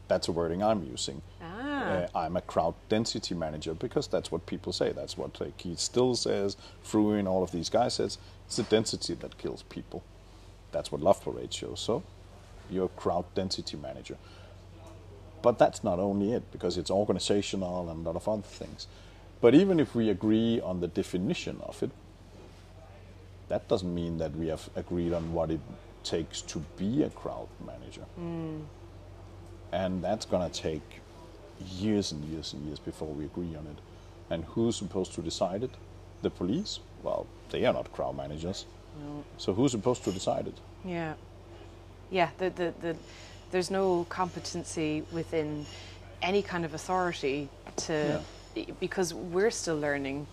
That's 0.08 0.28
a 0.28 0.32
wording 0.32 0.62
I'm 0.64 0.84
using. 0.84 1.22
Ah. 1.42 1.84
Uh, 1.86 2.08
I'm 2.16 2.36
a 2.38 2.42
crowd 2.42 2.76
density 2.90 3.34
manager 3.36 3.74
because 3.74 4.08
that's 4.08 4.32
what 4.32 4.46
people 4.46 4.72
say. 4.74 4.92
That's 4.92 5.18
what 5.18 5.40
uh, 5.42 5.46
Keith 5.58 5.80
Still 5.80 6.16
says, 6.16 6.58
Fruin, 6.84 7.28
all 7.28 7.42
of 7.44 7.52
these 7.52 7.70
guys 7.70 7.96
says. 7.96 8.18
It's 8.46 8.58
the 8.58 8.64
density 8.64 9.14
that 9.16 9.38
kills 9.38 9.64
people. 9.64 10.04
That's 10.72 10.92
what 10.92 11.02
Love 11.02 11.24
Parade 11.24 11.54
shows. 11.54 11.80
So 11.80 12.04
you're 12.70 12.86
a 12.86 12.90
crowd 12.90 13.26
density 13.34 13.78
manager. 13.78 14.18
But 15.42 15.60
that's 15.60 15.84
not 15.84 16.00
only 16.00 16.34
it, 16.34 16.52
because 16.52 16.78
it's 16.78 16.90
organizational 16.90 17.90
and 17.90 18.06
a 18.06 18.10
lot 18.10 18.16
of 18.16 18.28
other 18.28 18.42
things. 18.42 18.88
But 19.42 19.54
even 19.54 19.80
if 19.80 19.94
we 19.94 20.10
agree 20.10 20.60
on 20.60 20.80
the 20.80 20.88
definition 20.88 21.60
of 21.62 21.84
it, 21.84 21.92
that 23.48 23.68
doesn't 23.68 23.94
mean 23.94 24.18
that 24.18 24.36
we 24.36 24.48
have 24.48 24.70
agreed 24.76 25.14
on 25.14 25.34
what 25.34 25.52
it 25.52 25.60
takes 26.04 26.42
to 26.42 26.60
be 26.78 27.04
a 27.04 27.10
crowd 27.12 27.48
manager. 27.64 28.06
Mm. 28.20 28.64
And 29.72 30.04
that's 30.04 30.26
going 30.26 30.50
to 30.50 30.62
take 30.62 31.02
years 31.78 32.12
and 32.12 32.24
years 32.26 32.54
and 32.54 32.66
years 32.66 32.80
before 32.80 33.10
we 33.10 33.26
agree 33.26 33.56
on 33.56 33.68
it. 33.68 33.78
And 34.32 34.46
who's 34.46 34.76
supposed 34.76 35.14
to 35.14 35.22
decide 35.22 35.64
it? 35.64 35.72
the 36.26 36.30
police, 36.32 36.80
well, 37.04 37.28
they 37.50 37.66
are 37.66 37.74
not 37.74 37.92
crowd 37.92 38.16
managers. 38.16 38.66
So 39.38 39.54
who's 39.54 39.72
supposed 39.72 40.04
to 40.06 40.12
decide 40.12 40.48
it? 40.48 40.58
Yeah. 40.84 41.14
Yeah, 42.10 42.30
the, 42.38 42.50
the, 42.50 42.74
the, 42.82 42.96
there's 43.52 43.72
no 43.72 44.06
competency 44.10 45.04
within 45.12 45.66
any 46.22 46.42
kind 46.42 46.66
of 46.66 46.74
authority 46.74 47.50
to, 47.78 48.22
because 48.80 49.14
we're 49.14 49.52
still 49.52 49.78
learning. 49.78 50.28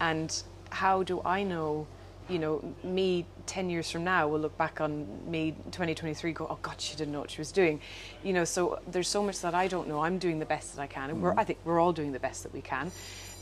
And 0.00 0.42
how 0.70 1.02
do 1.02 1.20
I 1.24 1.42
know, 1.42 1.86
you 2.28 2.38
know, 2.38 2.74
me 2.82 3.26
10 3.46 3.68
years 3.68 3.90
from 3.90 4.04
now 4.04 4.28
will 4.28 4.38
look 4.38 4.56
back 4.56 4.80
on 4.80 5.06
me 5.30 5.52
2023 5.72 6.32
go, 6.32 6.46
oh 6.48 6.58
God, 6.62 6.80
she 6.80 6.96
didn't 6.96 7.12
know 7.12 7.20
what 7.20 7.30
she 7.30 7.40
was 7.40 7.52
doing. 7.52 7.80
You 8.22 8.32
know, 8.32 8.44
so 8.44 8.78
there's 8.86 9.08
so 9.08 9.22
much 9.22 9.40
that 9.40 9.54
I 9.54 9.66
don't 9.66 9.88
know. 9.88 10.00
I'm 10.00 10.18
doing 10.18 10.38
the 10.38 10.46
best 10.46 10.76
that 10.76 10.82
I 10.82 10.86
can. 10.86 11.10
And 11.10 11.20
we're, 11.20 11.30
mm-hmm. 11.30 11.40
I 11.40 11.44
think 11.44 11.58
we're 11.64 11.80
all 11.80 11.92
doing 11.92 12.12
the 12.12 12.20
best 12.20 12.44
that 12.44 12.52
we 12.52 12.62
can. 12.62 12.92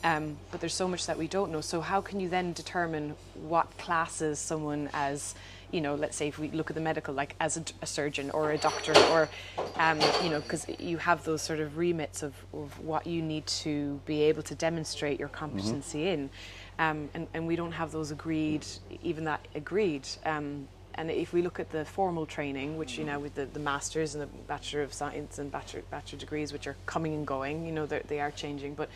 Um, 0.04 0.38
but 0.50 0.61
there's 0.61 0.74
so 0.74 0.87
much 0.87 1.06
that 1.06 1.18
we 1.18 1.26
don't 1.26 1.50
know. 1.50 1.61
So 1.61 1.80
how 1.80 2.00
can 2.00 2.20
you 2.20 2.28
then 2.28 2.52
determine 2.52 3.16
what 3.34 3.76
classes 3.78 4.38
someone 4.38 4.88
as, 4.92 5.34
you 5.72 5.80
know, 5.80 5.96
let's 5.96 6.16
say 6.16 6.28
if 6.28 6.38
we 6.38 6.50
look 6.50 6.70
at 6.70 6.74
the 6.74 6.80
medical, 6.80 7.12
like 7.12 7.34
as 7.40 7.56
a, 7.56 7.64
a 7.82 7.87
surgeon 7.87 8.30
or 8.30 8.52
a 8.52 8.58
doctor, 8.58 8.96
or, 9.11 9.28
um, 9.76 10.00
you 10.22 10.30
know, 10.30 10.40
because 10.40 10.66
you 10.78 10.98
have 10.98 11.24
those 11.24 11.42
sort 11.42 11.58
of 11.58 11.76
remits 11.76 12.22
of, 12.22 12.34
of 12.52 12.78
what 12.80 13.06
you 13.06 13.22
need 13.22 13.46
to 13.46 14.00
be 14.06 14.22
able 14.22 14.42
to 14.44 14.54
demonstrate 14.54 15.18
your 15.18 15.28
competency 15.28 16.08
in, 16.08 16.30
um, 16.78 17.08
and, 17.14 17.26
and 17.34 17.46
we 17.46 17.56
don't 17.56 17.72
have 17.72 17.90
those 17.90 18.12
agreed, 18.12 18.64
even 19.02 19.24
that 19.24 19.46
agreed. 19.54 20.08
Um, 20.24 20.68
and 20.94 21.11
if 21.11 21.32
we 21.32 21.42
look 21.42 21.61
at 21.61 21.70
the 21.70 21.84
formal 21.84 22.26
training, 22.26 22.76
which 22.76 22.98
you 22.98 23.04
know 23.04 23.20
with 23.20 23.37
the, 23.37 23.46
the 23.46 23.61
masters 23.61 24.14
and 24.16 24.22
the 24.22 24.26
bachelor 24.26 24.82
of 24.82 24.92
science 24.92 25.38
and 25.38 25.50
bachelor 25.50 25.82
bachelor 25.90 26.18
degrees, 26.18 26.52
which 26.52 26.66
are 26.66 26.76
coming 26.87 27.14
and 27.14 27.24
going, 27.24 27.64
you 27.66 27.72
know 27.72 27.87
they 27.87 28.20
are 28.20 28.32
changing, 28.32 28.74
but 28.74 28.88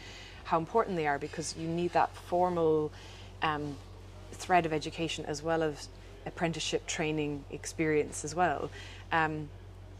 how 0.44 0.58
important 0.58 0.96
they 0.96 1.06
are 1.06 1.18
because 1.18 1.54
you 1.56 1.68
need 1.68 1.92
that 1.92 2.14
formal 2.16 2.92
um, 3.42 3.76
thread 4.32 4.66
of 4.66 4.72
education 4.72 5.24
as 5.26 5.42
well 5.42 5.62
as 5.62 5.88
apprenticeship 6.26 6.86
training 6.86 7.44
experience 7.50 8.24
as 8.24 8.34
well. 8.34 8.70
Um, 9.10 9.48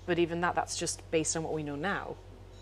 but 0.07 0.19
even 0.19 0.41
that, 0.41 0.55
that's 0.55 0.77
just 0.77 1.09
based 1.11 1.37
on 1.37 1.43
what 1.43 1.53
we 1.53 1.63
know 1.63 1.77
now. 1.77 2.17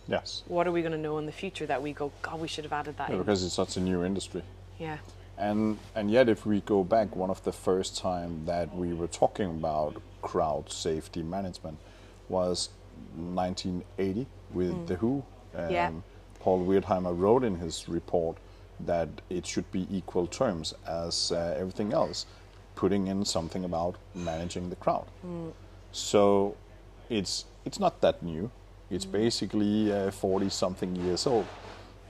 Yes. 0.09 0.43
What 0.49 0.67
are 0.67 0.73
we 0.73 0.83
going 0.83 0.93
to 0.93 0.99
know 0.99 1.19
in 1.19 1.27
the 1.27 1.33
future 1.33 1.67
that 1.67 1.81
we 1.83 1.93
go, 1.93 2.11
God, 2.23 2.41
we 2.41 2.49
should 2.49 2.65
have 2.65 2.73
added 2.73 2.97
that 2.99 3.09
Yeah, 3.09 3.17
in? 3.17 3.21
because 3.23 3.45
it's 3.45 3.55
such 3.55 3.77
a 3.77 3.81
new 3.81 4.05
industry. 4.05 4.43
Yeah. 4.79 4.99
And 5.39 5.79
and 5.95 6.11
yet, 6.11 6.29
if 6.29 6.45
we 6.45 6.61
go 6.61 6.85
back, 6.85 7.17
one 7.17 7.31
of 7.31 7.43
the 7.45 7.53
first 7.53 7.97
time 7.97 8.45
that 8.45 8.75
we 8.77 8.93
were 8.93 9.07
talking 9.07 9.47
about 9.47 10.03
crowd 10.21 10.71
safety 10.71 11.23
management 11.23 11.79
was 12.29 12.69
1980 13.17 14.27
with 14.53 14.87
the 14.87 14.97
Who. 14.97 15.23
Um, 15.55 15.71
Yeah. 15.71 15.91
Paul 16.41 16.65
Wertheimer 16.67 17.17
wrote 17.17 17.45
in 17.45 17.57
his 17.57 17.89
report 17.89 18.37
that 18.87 19.09
it 19.29 19.47
should 19.47 19.71
be 19.71 19.87
equal 19.91 20.27
terms 20.27 20.75
as 20.87 21.33
uh, 21.33 21.55
everything 21.59 21.93
else, 21.93 22.27
putting 22.75 23.07
in 23.09 23.25
something 23.25 23.65
about 23.65 23.97
managing 24.15 24.71
the 24.71 24.77
crowd. 24.77 25.07
So 25.93 26.57
it's 27.11 27.45
it's 27.65 27.79
not 27.79 28.01
that 28.01 28.23
new. 28.23 28.51
It's 28.91 29.05
basically 29.05 29.93
uh, 29.93 30.11
40 30.11 30.49
something 30.49 30.97
years 30.97 31.27
old, 31.27 31.47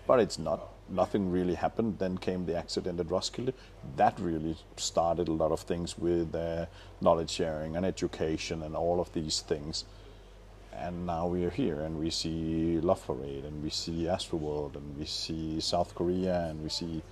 but 0.07 0.21
it's 0.21 0.39
not. 0.39 0.69
Nothing 0.89 1.31
really 1.31 1.55
happened. 1.55 1.99
Then 1.99 2.19
came 2.19 2.47
the 2.47 2.57
accident 2.57 2.99
at 3.01 3.07
Roskilde. 3.11 3.53
That 3.97 4.19
really 4.19 4.57
started 4.77 5.29
a 5.29 5.33
lot 5.33 5.53
of 5.53 5.61
things 5.61 5.99
with 5.99 6.35
uh, 6.35 6.67
knowledge 7.01 7.31
sharing 7.31 7.77
and 7.77 7.87
education 7.87 8.63
and 8.63 8.75
all 8.75 9.01
of 9.01 9.13
these 9.13 9.41
things. 9.41 9.85
And 10.73 11.07
now 11.07 11.27
we 11.27 11.45
are 11.45 11.51
here, 11.51 11.81
and 11.81 11.99
we 11.99 12.11
see 12.11 12.81
Love 12.81 13.05
Parade, 13.07 13.45
and 13.45 13.63
we 13.63 13.71
see 13.71 14.05
Astroworld, 14.05 14.77
and 14.77 14.97
we 14.99 15.05
see 15.05 15.61
South 15.61 15.95
Korea, 15.95 16.47
and 16.49 16.63
we 16.63 16.69
see 16.69 17.03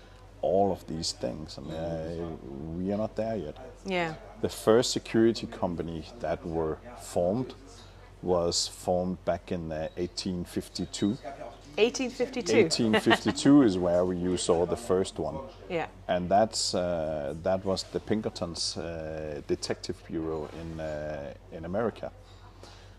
all 0.41 0.73
of 0.73 0.87
these 0.87 1.13
things, 1.13 1.59
and 1.59 1.71
uh, 1.71 2.27
we 2.77 2.93
are 2.93 2.97
not 2.97 3.17
there 3.17 3.37
yet. 3.37 3.57
Yeah. 3.85 4.15
The 4.41 4.49
first 4.49 4.93
security 4.93 5.47
company 5.47 6.05
that 6.21 6.47
were 6.47 6.79
formed 7.01 7.55
was 8.23 8.69
formed 8.69 9.25
back 9.25 9.53
in 9.53 9.71
uh, 9.73 9.89
1852. 9.97 11.19
1852. 11.77 12.57
1852 12.57 13.63
is 13.69 13.79
where 13.79 14.05
we 14.05 14.17
you 14.17 14.37
saw 14.37 14.67
the 14.67 14.77
first 14.77 15.19
one, 15.19 15.37
Yeah. 15.69 15.87
and 16.09 16.29
that's 16.29 16.75
uh, 16.75 17.35
that 17.43 17.65
was 17.65 17.85
the 17.93 18.01
Pinkertons 18.01 18.77
uh, 18.77 19.41
Detective 19.47 19.97
Bureau 20.07 20.49
in 20.61 20.81
uh, 20.81 21.33
in 21.53 21.65
America. 21.65 22.11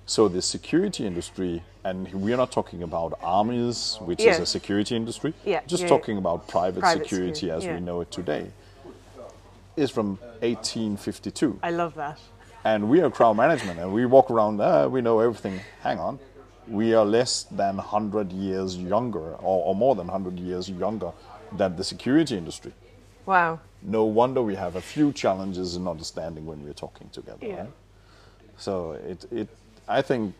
So 0.09 0.27
the 0.27 0.41
security 0.41 1.05
industry, 1.05 1.61
and 1.83 2.11
we 2.11 2.33
are 2.33 2.37
not 2.37 2.51
talking 2.51 2.81
about 2.81 3.19
armies, 3.21 3.99
which 4.01 4.21
is 4.21 4.39
a 4.39 4.45
security 4.47 4.95
industry. 4.95 5.35
Yeah, 5.45 5.61
Just 5.67 5.83
yeah, 5.83 5.89
talking 5.89 6.17
about 6.17 6.47
private, 6.47 6.79
Private 6.79 7.03
security 7.03 7.35
security, 7.35 7.67
as 7.67 7.71
we 7.75 7.79
know 7.79 8.01
it 8.01 8.09
today. 8.09 8.47
Is 9.77 9.91
from 9.91 10.17
1852 10.41 11.59
I 11.61 11.69
love 11.69 11.93
that. 11.93 12.17
and 12.65 12.89
we 12.89 13.01
are 13.01 13.11
crowd 13.11 13.37
management 13.37 13.79
and 13.79 13.93
we 13.93 14.07
walk 14.07 14.31
around 14.31 14.59
uh, 14.59 14.89
we 14.89 14.99
know 14.99 15.19
everything 15.19 15.57
hang 15.83 15.99
on 15.99 16.19
we 16.67 16.93
are 16.95 17.05
less 17.05 17.43
than 17.43 17.77
100 17.77 18.33
years 18.33 18.75
younger 18.77 19.35
or, 19.35 19.63
or 19.67 19.75
more 19.75 19.95
than 19.95 20.07
100 20.07 20.37
years 20.39 20.69
younger 20.69 21.11
than 21.55 21.75
the 21.77 21.83
security 21.83 22.35
industry 22.35 22.73
Wow. 23.25 23.59
no 23.81 24.03
wonder 24.03 24.41
we 24.41 24.55
have 24.55 24.75
a 24.75 24.81
few 24.81 25.13
challenges 25.13 25.77
in 25.77 25.87
understanding 25.87 26.45
when 26.45 26.65
we're 26.65 26.73
talking 26.85 27.07
together 27.09 27.45
Yeah. 27.45 27.59
right? 27.61 27.69
so 28.57 28.91
it, 29.07 29.23
it 29.31 29.47
i 29.89 30.01
think 30.01 30.33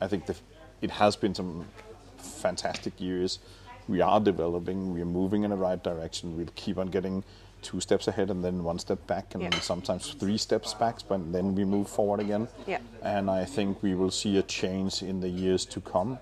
i 0.00 0.06
think 0.08 0.26
the, 0.26 0.34
it 0.80 0.90
has 0.90 1.14
been 1.16 1.34
some 1.34 1.64
fantastic 2.18 3.00
years 3.00 3.38
we 3.86 4.00
are 4.00 4.18
developing 4.20 4.92
we're 4.94 5.04
moving 5.04 5.44
in 5.44 5.50
the 5.50 5.56
right 5.56 5.82
direction 5.84 6.36
we'll 6.36 6.54
keep 6.56 6.78
on 6.78 6.88
getting 6.88 7.22
two 7.62 7.80
steps 7.80 8.08
ahead 8.08 8.30
and 8.30 8.42
then 8.44 8.62
one 8.64 8.78
step 8.78 9.06
back 9.06 9.34
and 9.34 9.42
Yeah. 9.42 9.60
sometimes 9.60 10.12
three 10.14 10.38
steps 10.38 10.74
back 10.74 10.96
but 11.08 11.32
then 11.32 11.54
we 11.54 11.64
move 11.64 11.88
forward 11.88 12.20
again 12.20 12.48
Yeah. 12.66 12.80
and 13.02 13.30
i 13.30 13.44
think 13.44 13.82
we 13.82 13.94
will 13.94 14.10
see 14.10 14.38
a 14.38 14.42
change 14.42 15.02
in 15.02 15.20
the 15.20 15.28
years 15.28 15.64
to 15.66 15.80
come 15.80 16.18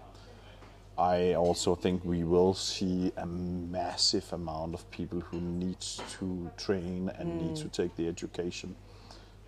I 0.99 1.33
also 1.35 1.75
think 1.75 2.05
we 2.05 2.23
will 2.23 2.53
see 2.53 3.13
a 3.17 3.25
massive 3.25 4.31
amount 4.33 4.75
of 4.75 4.89
people 4.91 5.21
who 5.21 5.41
needs 5.41 6.01
to 6.19 6.51
train 6.59 7.11
and 7.19 7.41
need 7.41 7.57
to 7.57 7.69
take 7.69 7.97
the 7.97 8.07
education. 8.07 8.77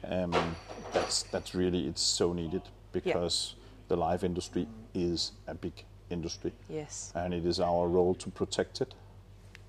Um, 0.09 0.33
that's 0.95 1.25
that's 1.25 1.55
really 1.55 1.87
it's 1.87 2.01
so 2.01 2.33
needed 2.33 2.63
because 2.95 3.55
the 3.89 3.97
live 3.97 4.25
industry 4.25 4.67
is 4.95 5.33
a 5.47 5.55
big 5.55 5.85
industry, 6.11 6.53
Yes. 6.69 7.13
and 7.15 7.35
it 7.35 7.45
is 7.45 7.61
our 7.61 7.87
role 7.89 8.15
to 8.15 8.31
protect 8.31 8.81
it, 8.81 8.95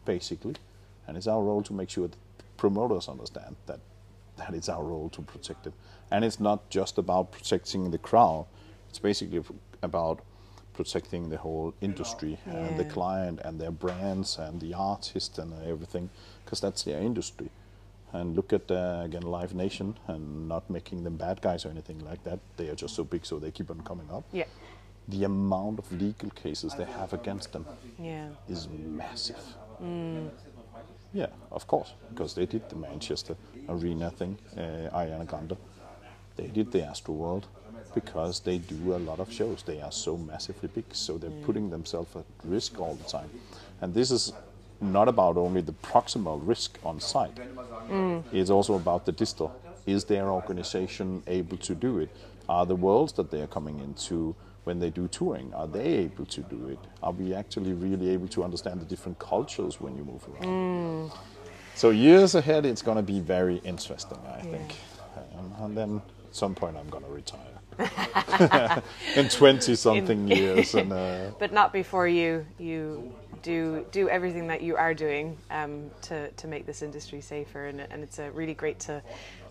basically, 0.05 0.55
and 1.07 1.17
it's 1.17 1.27
our 1.27 1.41
role 1.41 1.63
to 1.63 1.73
make 1.73 1.89
sure 1.89 2.07
that 2.07 2.17
promoters 2.57 3.09
understand 3.09 3.55
that 3.65 3.79
that 4.37 4.53
it's 4.53 4.67
our 4.67 4.83
role 4.83 5.09
to 5.09 5.21
protect 5.21 5.65
it, 5.65 5.73
and 6.11 6.25
it's 6.25 6.39
not 6.41 6.69
just 6.69 6.97
about 6.97 7.31
protecting 7.31 7.89
the 7.91 7.97
crowd. 7.97 8.45
It's 8.89 8.99
basically 8.99 9.41
about 9.81 10.19
protecting 10.73 11.29
the 11.29 11.37
whole 11.37 11.73
industry 11.79 12.37
and 12.45 12.77
the 12.77 12.83
client 12.83 13.39
and 13.45 13.59
their 13.61 13.71
brands 13.71 14.37
and 14.37 14.59
the 14.59 14.73
artist 14.73 15.39
and 15.39 15.53
everything, 15.65 16.09
because 16.43 16.59
that's 16.59 16.83
their 16.83 16.99
industry. 16.99 17.49
And 18.15 18.35
look 18.35 18.53
at 18.53 18.71
uh, 18.71 19.01
again 19.03 19.23
Live 19.23 19.53
Nation 19.53 19.95
and 20.07 20.47
not 20.47 20.69
making 20.69 21.03
them 21.03 21.17
bad 21.17 21.41
guys 21.41 21.65
or 21.65 21.69
anything 21.69 21.99
like 22.09 22.23
that. 22.23 22.39
They 22.57 22.69
are 22.69 22.75
just 22.75 22.95
so 22.95 23.03
big, 23.03 23.25
so 23.25 23.39
they 23.39 23.51
keep 23.51 23.69
on 23.69 23.81
coming 23.81 24.09
up. 24.11 24.23
Yeah. 24.31 24.45
The 25.07 25.25
amount 25.25 25.79
of 25.79 25.91
legal 25.91 26.29
cases 26.31 26.73
they 26.75 26.85
have 26.85 27.13
against 27.13 27.51
them 27.51 27.65
Yeah. 27.99 28.29
is 28.47 28.67
massive. 28.69 29.43
Yeah, 31.13 31.27
of 31.51 31.67
course, 31.67 31.93
because 32.09 32.33
they 32.33 32.45
did 32.45 32.69
the 32.69 32.75
Manchester 32.75 33.35
Arena 33.69 34.09
thing, 34.11 34.37
uh, 34.57 34.97
Ariana 34.99 35.25
Grande. 35.25 35.57
They 36.35 36.47
did 36.47 36.71
the 36.71 36.79
Astroworld 36.79 37.43
because 37.93 38.41
they 38.41 38.57
do 38.57 38.95
a 38.95 38.99
lot 39.09 39.19
of 39.19 39.31
shows. 39.31 39.63
They 39.63 39.81
are 39.81 39.91
so 39.91 40.17
massively 40.17 40.69
big, 40.73 40.85
so 40.91 41.17
they're 41.17 41.43
putting 41.45 41.69
themselves 41.69 42.15
at 42.15 42.25
risk 42.43 42.79
all 42.79 42.95
the 42.95 43.09
time. 43.09 43.29
And 43.81 43.93
this 43.93 44.11
is 44.11 44.33
not 44.81 45.07
about 45.07 45.37
only 45.37 45.61
the 45.61 45.73
proximal 45.73 46.39
risk 46.43 46.77
on 46.83 46.99
site. 46.99 47.39
It's 48.31 48.49
also 48.49 48.75
about 48.75 49.05
the 49.05 49.11
distal. 49.11 49.53
Is 49.85 50.05
their 50.05 50.29
organization 50.29 51.21
able 51.27 51.57
to 51.57 51.75
do 51.75 51.99
it? 51.99 52.09
Are 52.49 52.65
the 52.65 52.75
worlds 52.75 53.13
that 53.13 53.31
they 53.31 53.41
are 53.41 53.47
coming 53.47 53.79
into 53.79 54.35
when 54.65 54.79
they 54.79 54.89
do 54.89 55.07
touring, 55.07 55.53
are 55.53 55.67
they 55.67 55.85
able 55.85 56.25
to 56.25 56.41
do 56.41 56.67
it? 56.69 56.79
Are 57.03 57.11
we 57.11 57.33
actually 57.35 57.73
really 57.73 58.09
able 58.09 58.27
to 58.29 58.43
understand 58.43 58.81
the 58.81 58.85
different 58.85 59.19
cultures 59.19 59.79
when 59.79 59.95
you 59.95 60.03
move 60.03 60.25
around? 60.27 61.11
So 61.75 61.91
years 61.91 62.33
ahead, 62.35 62.65
it's 62.65 62.81
going 62.81 62.97
to 62.97 63.03
be 63.03 63.19
very 63.19 63.57
interesting, 63.57 64.17
I 64.27 64.41
think. 64.41 64.75
Um, 65.37 65.53
and 65.59 65.77
then 65.77 66.01
at 66.27 66.35
some 66.35 66.55
point, 66.55 66.77
I'm 66.77 66.89
going 66.89 67.03
to 67.03 67.09
retire 67.11 67.41
in 69.15 69.29
20 69.29 69.75
something 69.75 70.27
years. 70.27 70.75
And 70.75 70.93
uh, 70.93 71.31
But 71.39 71.53
not 71.53 71.73
before 71.73 72.07
you 72.07 72.45
you 72.57 73.13
do 73.41 73.85
do 73.91 74.09
everything 74.09 74.47
that 74.47 74.61
you 74.61 74.75
are 74.75 74.93
doing 74.93 75.37
um, 75.51 75.91
to 76.03 76.31
to 76.31 76.47
make 76.47 76.65
this 76.65 76.81
industry 76.81 77.21
safer, 77.21 77.67
and, 77.67 77.81
and 77.81 78.03
it's 78.03 78.19
uh, 78.19 78.29
really 78.33 78.53
great 78.53 78.79
to 78.81 79.01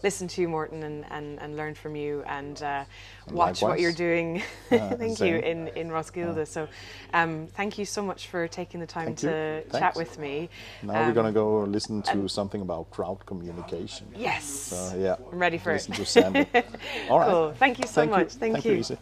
listen 0.04 0.28
to 0.28 0.40
you, 0.42 0.48
Morten, 0.48 0.82
and, 0.84 1.04
and, 1.10 1.40
and 1.40 1.56
learn 1.56 1.74
from 1.74 1.96
you 1.96 2.22
and 2.26 2.62
uh, 2.62 2.84
watch 3.32 3.62
what 3.62 3.80
you're 3.80 3.98
doing. 4.06 4.42
thank 4.68 5.18
you 5.18 5.36
in 5.36 5.68
in 5.68 5.88
Roskilde. 5.90 6.36
Yeah. 6.36 6.44
So, 6.44 6.68
um, 7.12 7.48
thank 7.56 7.78
you 7.78 7.86
so 7.86 8.02
much 8.02 8.28
for 8.28 8.46
taking 8.46 8.78
the 8.78 8.86
time 8.86 9.16
thank 9.16 9.18
to 9.20 9.64
chat 9.72 9.96
with 9.96 10.18
me. 10.18 10.50
Now 10.82 11.00
um, 11.00 11.06
we're 11.08 11.14
gonna 11.14 11.32
go 11.32 11.64
listen 11.64 12.02
to 12.02 12.28
something 12.28 12.60
about 12.60 12.90
crowd 12.90 13.26
communication. 13.26 14.06
Yes. 14.14 14.44
So, 14.44 14.96
yeah. 14.96 15.16
I'm 15.32 15.38
ready 15.38 15.58
for 15.58 15.72
listen 15.72 15.94
it. 15.94 15.96
To 15.96 16.04
Sandy. 16.04 16.46
All 17.10 17.18
right. 17.18 17.30
Cool. 17.30 17.54
Thank 17.58 17.78
you 17.78 17.86
so 17.86 18.02
thank 18.02 18.10
much. 18.10 18.34
You. 18.34 18.40
Thank, 18.40 18.52
thank 18.54 18.64
you. 18.66 18.74
you 18.74 18.98